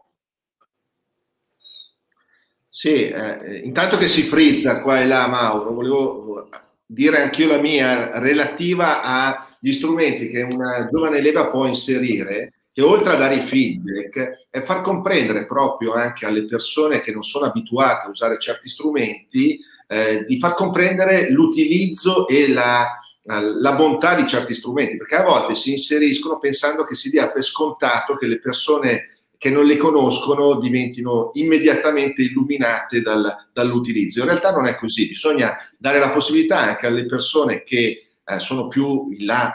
[2.70, 6.48] Sì, eh, intanto che si frizza qua e là, Mauro, volevo
[6.86, 13.14] dire anch'io la mia relativa agli strumenti che una giovane leva può inserire che oltre
[13.14, 18.06] a dare i feedback è far comprendere proprio anche alle persone che non sono abituate
[18.06, 24.54] a usare certi strumenti, eh, di far comprendere l'utilizzo e la, la bontà di certi
[24.54, 29.18] strumenti, perché a volte si inseriscono pensando che si dia per scontato che le persone
[29.38, 34.20] che non le conoscono diventino immediatamente illuminate dal, dall'utilizzo.
[34.20, 38.68] In realtà non è così, bisogna dare la possibilità anche alle persone che eh, sono
[38.68, 39.54] più in là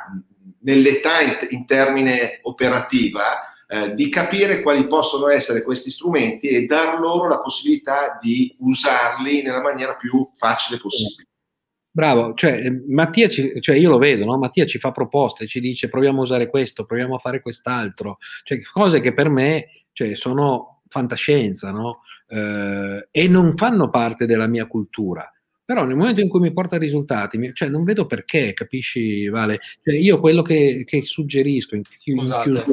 [0.61, 7.01] nell'età in, in termine operativa eh, di capire quali possono essere questi strumenti e dar
[7.01, 11.27] loro la possibilità di usarli nella maniera più facile possibile.
[11.95, 14.39] Bravo, cioè Mattia, ci, cioè io lo vedo, no?
[14.39, 18.63] Mattia ci fa proposte, ci dice proviamo a usare questo, proviamo a fare quest'altro, cioè
[18.63, 22.01] cose che per me cioè, sono fantascienza, no?
[22.29, 25.31] Eh, e non fanno parte della mia cultura.
[25.65, 29.59] Però nel momento in cui mi porta risultati, cioè non vedo perché, capisci Vale?
[29.83, 32.65] Cioè, io quello che, che suggerisco in, in chiusura,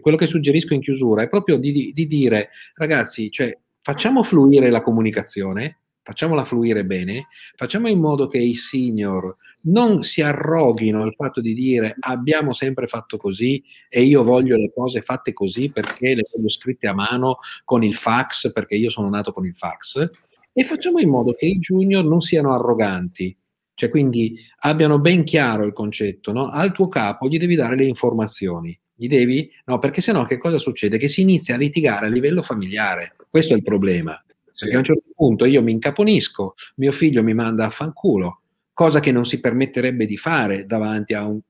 [0.00, 4.82] quello che suggerisco in chiusura è proprio di, di dire, ragazzi, cioè, facciamo fluire la
[4.82, 11.40] comunicazione, facciamola fluire bene, facciamo in modo che i senior non si arroghino il fatto
[11.40, 16.24] di dire abbiamo sempre fatto così e io voglio le cose fatte così perché le
[16.30, 20.10] voglio scritte a mano con il fax, perché io sono nato con il fax,
[20.52, 23.34] e facciamo in modo che i junior non siano arroganti,
[23.72, 26.50] cioè quindi abbiano ben chiaro il concetto, no?
[26.50, 29.50] Al tuo capo gli devi dare le informazioni, gli devi?
[29.64, 30.98] No, perché sennò che cosa succede?
[30.98, 34.22] Che si inizia a litigare a livello familiare, questo è il problema.
[34.56, 38.42] Perché a un certo punto io mi incaponisco, mio figlio mi manda a fanculo,
[38.72, 41.40] cosa che non si permetterebbe di fare davanti a un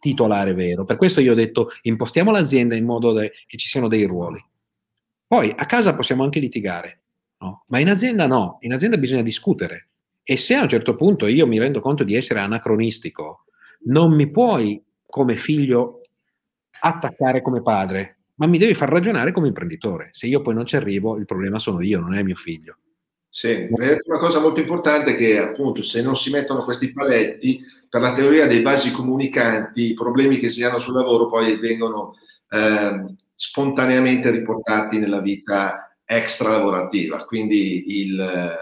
[0.00, 0.84] titolare vero.
[0.84, 4.44] Per questo io ho detto impostiamo l'azienda in modo che ci siano dei ruoli.
[5.26, 7.00] Poi a casa possiamo anche litigare,
[7.40, 7.64] No?
[7.68, 9.88] Ma in azienda no, in azienda bisogna discutere.
[10.22, 13.44] E se a un certo punto io mi rendo conto di essere anacronistico,
[13.84, 16.02] non mi puoi come figlio
[16.80, 20.08] attaccare come padre, ma mi devi far ragionare come imprenditore.
[20.12, 22.78] Se io poi non ci arrivo, il problema sono io, non è mio figlio.
[23.28, 28.00] Sì, una cosa molto importante è che appunto se non si mettono questi paletti, per
[28.00, 32.14] la teoria dei vasi comunicanti, i problemi che si hanno sul lavoro poi vengono
[32.48, 37.24] eh, spontaneamente riportati nella vita extra lavorativa.
[37.26, 38.54] Quindi il,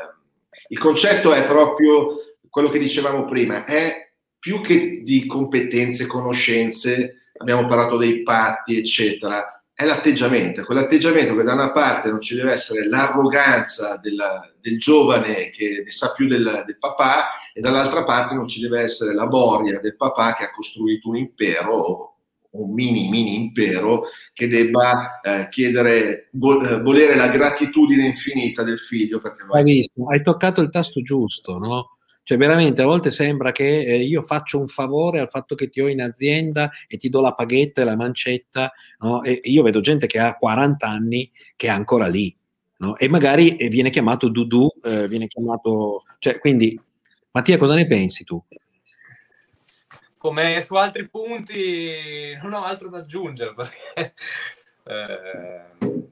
[0.69, 2.17] il concetto è proprio
[2.51, 4.11] quello che dicevamo prima, è
[4.41, 11.53] più che di competenze, conoscenze, abbiamo parlato dei patti, eccetera, è l'atteggiamento, quell'atteggiamento che da
[11.53, 16.65] una parte non ci deve essere l'arroganza della, del giovane che ne sa più del,
[16.67, 20.51] del, papà e dall'altra parte non ci deve essere la boria del papà che ha
[20.51, 22.17] costruito un impero
[22.51, 28.81] un mini mini impero che debba eh, chiedere, vo- eh, volere la gratitudine infinita del
[28.81, 29.21] figlio.
[29.21, 31.98] Perché hai, visto, hai toccato il tasto giusto, no?
[32.29, 35.81] Cioè, veramente a volte sembra che eh, io faccio un favore al fatto che ti
[35.81, 39.23] ho in azienda e ti do la paghetta e la mancetta, no?
[39.23, 42.37] E io vedo gente che ha 40 anni che è ancora lì,
[42.81, 42.99] no?
[42.99, 46.03] E magari eh, viene chiamato Dudu, eh, viene chiamato...
[46.19, 46.79] Cioè, quindi,
[47.31, 48.45] Mattia, cosa ne pensi tu?
[50.19, 54.15] come su altri punti non ho altro da aggiungere perché
[54.85, 56.09] eh,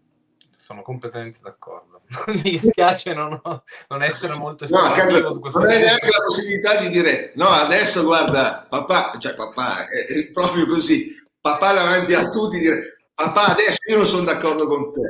[0.66, 2.02] sono completamente d'accordo.
[2.26, 6.24] Mi dispiace non, ho, non essere molto espressivo no, su questo Non hai neanche la
[6.26, 12.14] possibilità di dire no, adesso guarda, papà, cioè papà, è, è proprio così, papà davanti
[12.14, 15.00] a tutti dire papà adesso io non sono d'accordo con te.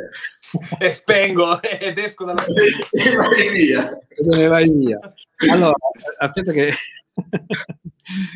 [0.79, 3.99] E spengo ed esco dalla e vai via.
[4.09, 4.99] E vai via.
[5.51, 5.75] Allora,
[6.19, 6.73] aspetta che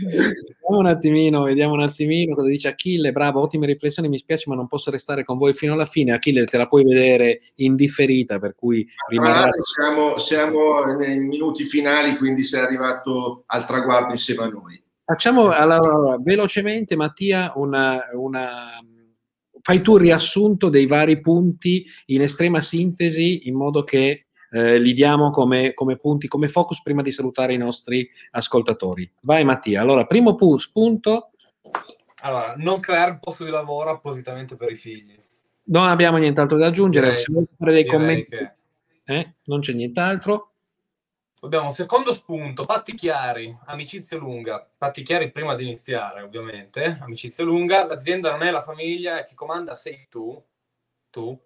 [0.05, 3.13] Vediamo un attimino, vediamo un attimino cosa dice Achille.
[3.13, 4.09] Bravo, ottime riflessioni.
[4.09, 6.13] Mi spiace, ma non posso restare con voi fino alla fine.
[6.13, 9.49] Achille, te la puoi vedere in differita, per cui rimarrà...
[9.53, 14.83] siamo, siamo nei minuti finali, quindi sei arrivato al traguardo insieme a noi.
[15.05, 18.79] Facciamo allora, velocemente, Mattia, una, una
[19.63, 24.93] fai tu il riassunto dei vari punti in estrema sintesi in modo che eh, li
[24.93, 29.11] diamo come, come, punti, come focus prima di salutare i nostri ascoltatori.
[29.23, 31.31] Vai Mattia, allora primo pu- spunto.
[32.23, 35.19] Allora, non creare un posto di lavoro appositamente per i figli.
[35.65, 38.53] Non abbiamo nient'altro da aggiungere, direi, se volete fare dei commenti, che...
[39.05, 40.47] eh, non c'è nient'altro.
[41.43, 44.69] Abbiamo un secondo spunto, patti chiari, amicizia lunga.
[44.77, 46.99] Patti chiari prima di iniziare, ovviamente.
[47.01, 50.43] Amicizia lunga, l'azienda non è la famiglia, chi comanda sei tu.
[51.09, 51.41] Tu,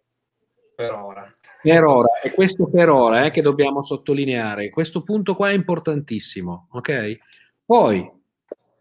[0.75, 1.33] per ora.
[1.63, 4.71] Per ora, e questo per ora eh, che dobbiamo sottolineare.
[4.71, 7.19] Questo punto qua è importantissimo, ok?
[7.65, 8.11] Poi,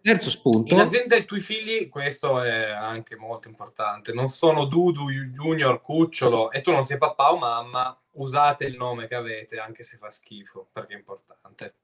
[0.01, 0.73] terzo spunto.
[0.73, 6.51] In azienda i tuoi figli, questo è anche molto importante, non sono Dudu, Junior, Cucciolo
[6.51, 10.09] e tu non sei papà o mamma, usate il nome che avete anche se fa
[10.09, 11.75] schifo, perché è importante.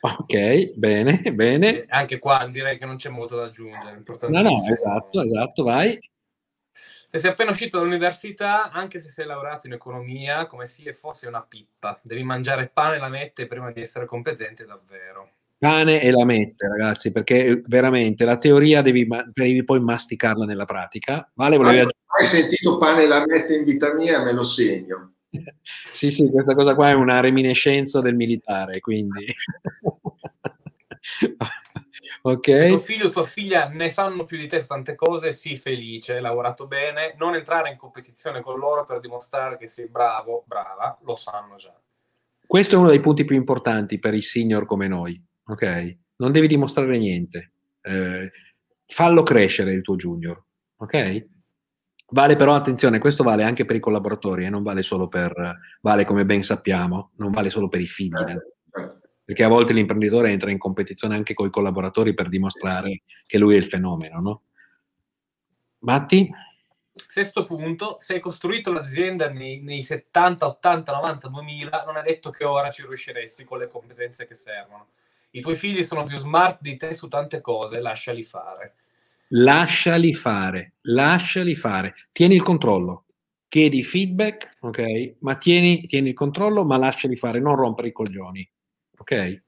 [0.00, 1.82] Ok, bene, bene.
[1.82, 4.02] E anche qua direi che non c'è molto da aggiungere.
[4.28, 5.98] No, no, esatto, esatto, vai
[7.10, 11.42] se sei appena uscito dall'università, anche se sei laureato in economia, come se fosse una
[11.42, 15.30] pippa, devi mangiare pane e lamette prima di essere competente davvero.
[15.58, 21.30] Pane e lamette, ragazzi, perché veramente la teoria devi, devi poi masticarla nella pratica.
[21.34, 22.04] Vale, volevi aggiungere?
[22.18, 24.22] Hai sentito pane e lamette in vita mia?
[24.22, 25.14] Me lo segno.
[25.92, 29.24] sì, sì, questa cosa qua è una reminiscenza del militare, quindi...
[32.22, 32.54] Okay.
[32.54, 35.56] Se tuo figlio o tua figlia ne sanno più di te su tante cose, sii
[35.56, 40.44] felice, hai lavorato bene, non entrare in competizione con loro per dimostrare che sei bravo,
[40.46, 41.78] brava, lo sanno già.
[42.44, 45.96] Questo è uno dei punti più importanti per i senior come noi, ok?
[46.16, 47.52] Non devi dimostrare niente.
[47.80, 48.30] Eh,
[48.86, 50.42] fallo crescere il tuo junior,
[50.76, 51.26] ok?
[52.08, 54.50] Vale però, attenzione, questo vale anche per i collaboratori e eh?
[54.50, 55.32] non vale solo per,
[55.80, 58.14] vale come ben sappiamo, non vale solo per i figli.
[58.14, 63.38] Eh perché a volte l'imprenditore entra in competizione anche con i collaboratori per dimostrare che
[63.38, 64.42] lui è il fenomeno, no?
[65.80, 66.30] Matti?
[66.92, 72.30] Sesto punto, se hai costruito l'azienda nei, nei 70, 80, 90, 2000, non è detto
[72.30, 74.90] che ora ci riusciresti con le competenze che servono.
[75.30, 78.76] I tuoi figli sono più smart di te su tante cose, lasciali fare.
[79.30, 81.96] Lasciali fare, lasciali fare.
[82.12, 83.06] Tieni il controllo,
[83.48, 85.16] chiedi feedback, ok?
[85.18, 88.48] Ma tieni, tieni il controllo, ma lasciali fare, non rompere i coglioni.
[88.98, 89.44] Ok?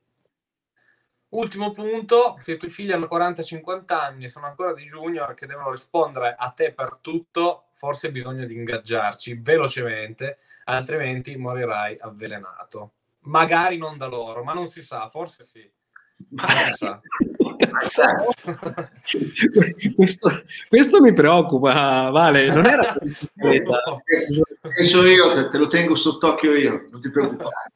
[1.30, 5.46] Ultimo punto, se i tuoi figli hanno 40-50 anni e sono ancora dei junior che
[5.46, 12.92] devono rispondere a te per tutto, forse hai bisogno di ingaggiarci velocemente, altrimenti morirai avvelenato.
[13.20, 15.70] Magari non da loro, ma non si sa, forse sì.
[19.94, 22.46] questo, questo, mi preoccupa, Vale.
[22.46, 22.96] Non era
[23.34, 27.74] penso io, te, te lo tengo sott'occhio io, non ti preoccupare.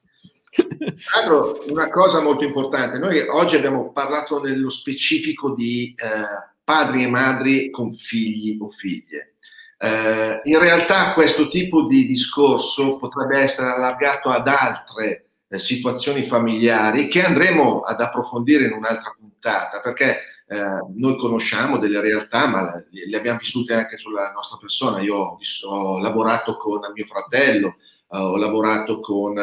[0.54, 7.04] Tra l'altro, una cosa molto importante, noi oggi abbiamo parlato nello specifico di eh, padri
[7.04, 9.36] e madri con figli o figlie.
[9.78, 17.08] Eh, in realtà questo tipo di discorso potrebbe essere allargato ad altre eh, situazioni familiari
[17.08, 23.16] che andremo ad approfondire in un'altra puntata, perché eh, noi conosciamo delle realtà, ma le,
[23.16, 25.00] abbiamo vissute anche sulla nostra persona.
[25.00, 27.76] Io ho, ho lavorato con mio fratello,
[28.10, 29.34] eh, ho lavorato con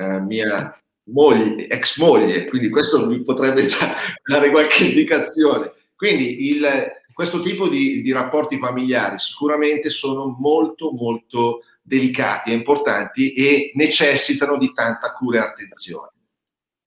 [0.00, 0.74] eh, mia
[1.12, 3.94] moglie, ex moglie, quindi questo mi potrebbe già
[4.24, 5.72] dare qualche indicazione.
[5.94, 6.66] Quindi il,
[7.12, 14.56] questo tipo di, di, rapporti familiari sicuramente sono molto molto delicati e importanti e necessitano
[14.56, 16.08] di tanta cura e attenzione.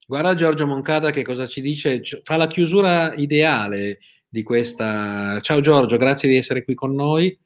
[0.08, 5.40] Guarda Giorgio Moncada che cosa ci dice, fa la chiusura ideale di questa.
[5.42, 7.38] Ciao Giorgio, grazie di essere qui con noi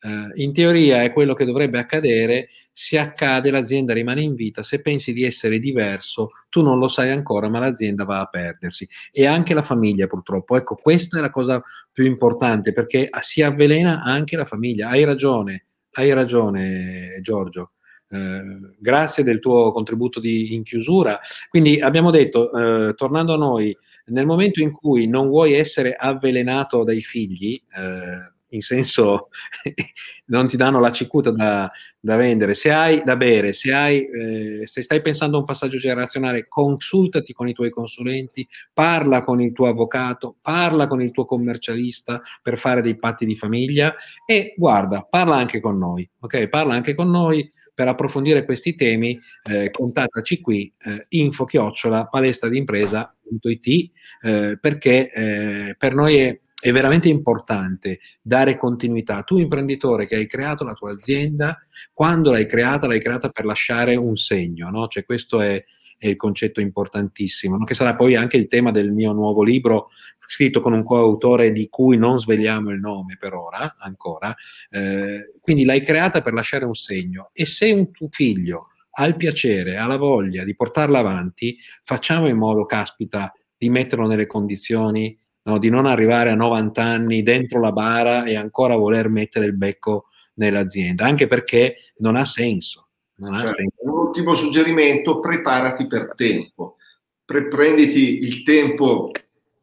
[0.00, 2.48] eh, in teoria è quello che dovrebbe accadere,
[2.78, 7.08] se accade l'azienda rimane in vita, se pensi di essere diverso tu non lo sai
[7.08, 11.30] ancora ma l'azienda va a perdersi e anche la famiglia purtroppo, ecco questa è la
[11.30, 17.70] cosa più importante perché si avvelena anche la famiglia, hai ragione, hai ragione Giorgio.
[18.08, 21.18] Eh, grazie del tuo contributo di, in chiusura.
[21.48, 26.84] Quindi abbiamo detto, eh, tornando a noi, nel momento in cui non vuoi essere avvelenato
[26.84, 29.28] dai figli, eh, in senso
[30.26, 32.54] non ti danno la cicuta da, da, vendere.
[32.54, 37.32] Se hai da bere, se, hai, eh, se stai pensando a un passaggio generazionale, consultati
[37.32, 42.58] con i tuoi consulenti, parla con il tuo avvocato, parla con il tuo commercialista per
[42.58, 43.94] fare dei patti di famiglia
[44.26, 46.48] e guarda, parla anche con noi, ok?
[46.48, 52.48] Parla anche con noi per approfondire questi temi, eh, contattaci qui, eh, info chiocciola palestra
[52.48, 53.90] d'impresa www.it
[54.22, 59.22] eh, perché eh, per noi è, è veramente importante dare continuità.
[59.22, 61.56] Tu imprenditore che hai creato la tua azienda,
[61.92, 64.88] quando l'hai creata, l'hai creata per lasciare un segno, no?
[64.88, 65.64] Cioè questo è,
[65.96, 67.64] è il concetto importantissimo, no?
[67.64, 69.90] che sarà poi anche il tema del mio nuovo libro,
[70.26, 74.34] scritto con un coautore di cui non svegliamo il nome per ora, ancora.
[74.68, 79.14] Eh, quindi l'hai creata per lasciare un segno e se un tuo figlio ha il
[79.14, 85.16] piacere, ha la voglia di portarla avanti, facciamo in modo, caspita, di metterlo nelle condizioni
[85.46, 89.54] no, di non arrivare a 90 anni dentro la bara e ancora voler mettere il
[89.56, 92.88] becco nell'azienda, anche perché non ha senso.
[93.18, 93.74] Non ha Cioè, senso.
[93.78, 96.76] un ultimo suggerimento, preparati per tempo.
[97.24, 99.10] Pre- prenditi il tempo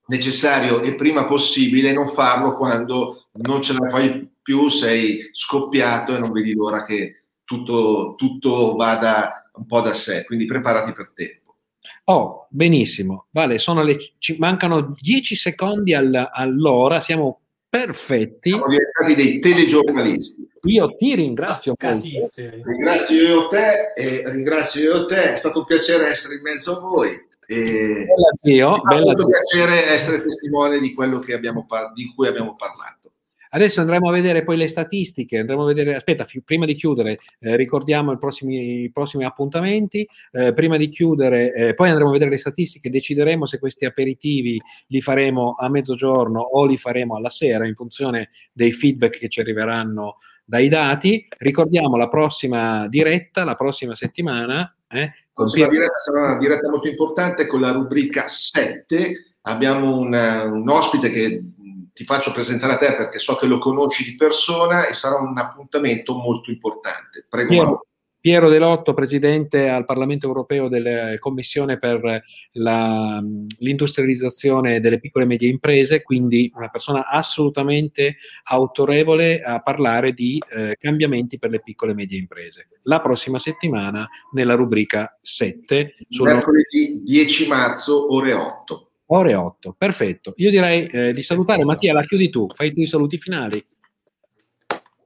[0.08, 6.20] necessario e prima possibile, non farlo quando non ce la fai più, sei scoppiato e
[6.20, 10.24] non vedi l'ora che tutto, tutto vada un po' da sé.
[10.26, 11.43] Quindi preparati per tempo.
[12.06, 13.28] Oh, benissimo.
[13.32, 18.50] Vale, sono le, ci mancano 10 secondi al- all'ora, siamo perfetti.
[18.52, 20.48] Siamo diventati dei telegiornalisti.
[20.66, 21.74] Io ti ringrazio.
[21.78, 26.80] Ringrazio io te e ringrazio io te, è stato un piacere essere in mezzo a
[26.80, 27.10] voi.
[27.46, 29.38] E Bella zio, bella molto zio.
[29.40, 33.03] piacere essere testimone di quello che abbiamo di cui abbiamo parlato.
[33.56, 37.20] Adesso andremo a vedere poi le statistiche, andremo a vedere, aspetta, fi- prima di chiudere,
[37.40, 42.14] eh, ricordiamo i prossimi, i prossimi appuntamenti, eh, prima di chiudere, eh, poi andremo a
[42.14, 47.30] vedere le statistiche, decideremo se questi aperitivi li faremo a mezzogiorno o li faremo alla
[47.30, 51.28] sera in funzione dei feedback che ci arriveranno dai dati.
[51.38, 54.76] Ricordiamo la prossima diretta, la prossima settimana.
[54.88, 59.36] eh, con Pier- diretta sarà una diretta molto importante con la rubrica 7.
[59.42, 61.44] Abbiamo un, un ospite che
[61.94, 65.38] ti faccio presentare a te perché so che lo conosci di persona e sarà un
[65.38, 67.26] appuntamento molto importante.
[67.30, 67.86] Prego, Piero.
[68.24, 72.24] Piero Delotto, presidente al Parlamento europeo della Commissione per
[72.54, 73.22] la-
[73.58, 80.78] l'industrializzazione delle piccole e medie imprese, quindi una persona assolutamente autorevole a parlare di eh,
[80.80, 82.70] cambiamenti per le piccole e medie imprese.
[82.84, 88.88] La prossima settimana nella rubrica 7, sono Mercoledì 10 marzo, ore 8.
[89.08, 89.76] Ore 8.
[89.78, 90.34] Perfetto.
[90.38, 93.64] Io direi eh, di salutare Mattia, la chiudi tu, fai tu i saluti finali.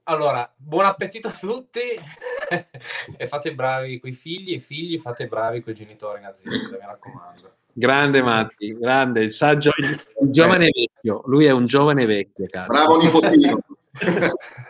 [0.04, 1.80] Allora, buon appetito a tutti
[3.16, 7.52] e fate bravi coi figli e figli, fate bravi coi genitori in azienda, mi raccomando.
[7.74, 12.66] Grande Matti, grande, il saggio, il giovane vecchio, lui è un giovane vecchio, caro.
[12.68, 13.58] Bravo nipotino.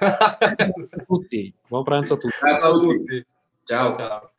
[0.01, 0.37] a
[1.07, 2.35] tutti, buon pranzo a tutti.
[2.41, 3.27] Ciao a tutti.
[3.65, 3.97] Ciao.
[3.97, 4.33] Ciao.